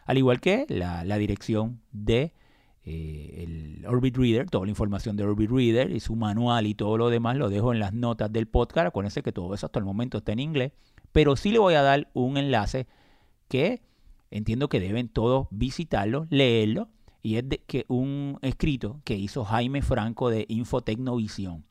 [0.05, 2.33] al igual que la dirección de
[2.85, 6.97] eh, el Orbit Reader, toda la información de Orbit Reader y su manual y todo
[6.97, 8.87] lo demás lo dejo en las notas del podcast.
[8.87, 10.71] Acuérdense que todo eso hasta el momento está en inglés,
[11.11, 12.87] pero sí le voy a dar un enlace
[13.47, 13.81] que
[14.31, 16.89] entiendo que deben todos visitarlo, leerlo,
[17.21, 21.63] y es que un escrito que hizo Jaime Franco de Infotecnovisión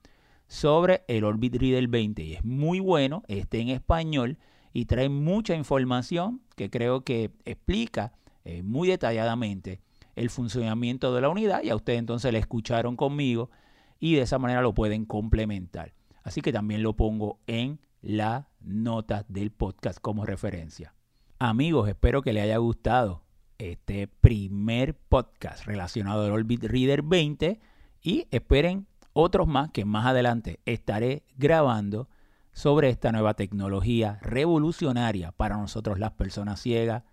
[0.48, 4.38] sobre el Orbit Reader 20 y es muy bueno, está en español
[4.72, 8.12] y trae mucha información que creo que explica
[8.44, 9.80] eh, muy detalladamente
[10.14, 13.50] el funcionamiento de la unidad y a ustedes entonces le escucharon conmigo
[13.98, 15.94] y de esa manera lo pueden complementar.
[16.22, 20.94] Así que también lo pongo en la nota del podcast como referencia.
[21.38, 23.24] Amigos, espero que les haya gustado
[23.58, 27.60] este primer podcast relacionado al Orbit Reader 20
[28.02, 32.08] y esperen otros más que más adelante estaré grabando
[32.52, 37.04] sobre esta nueva tecnología revolucionaria para nosotros las personas ciegas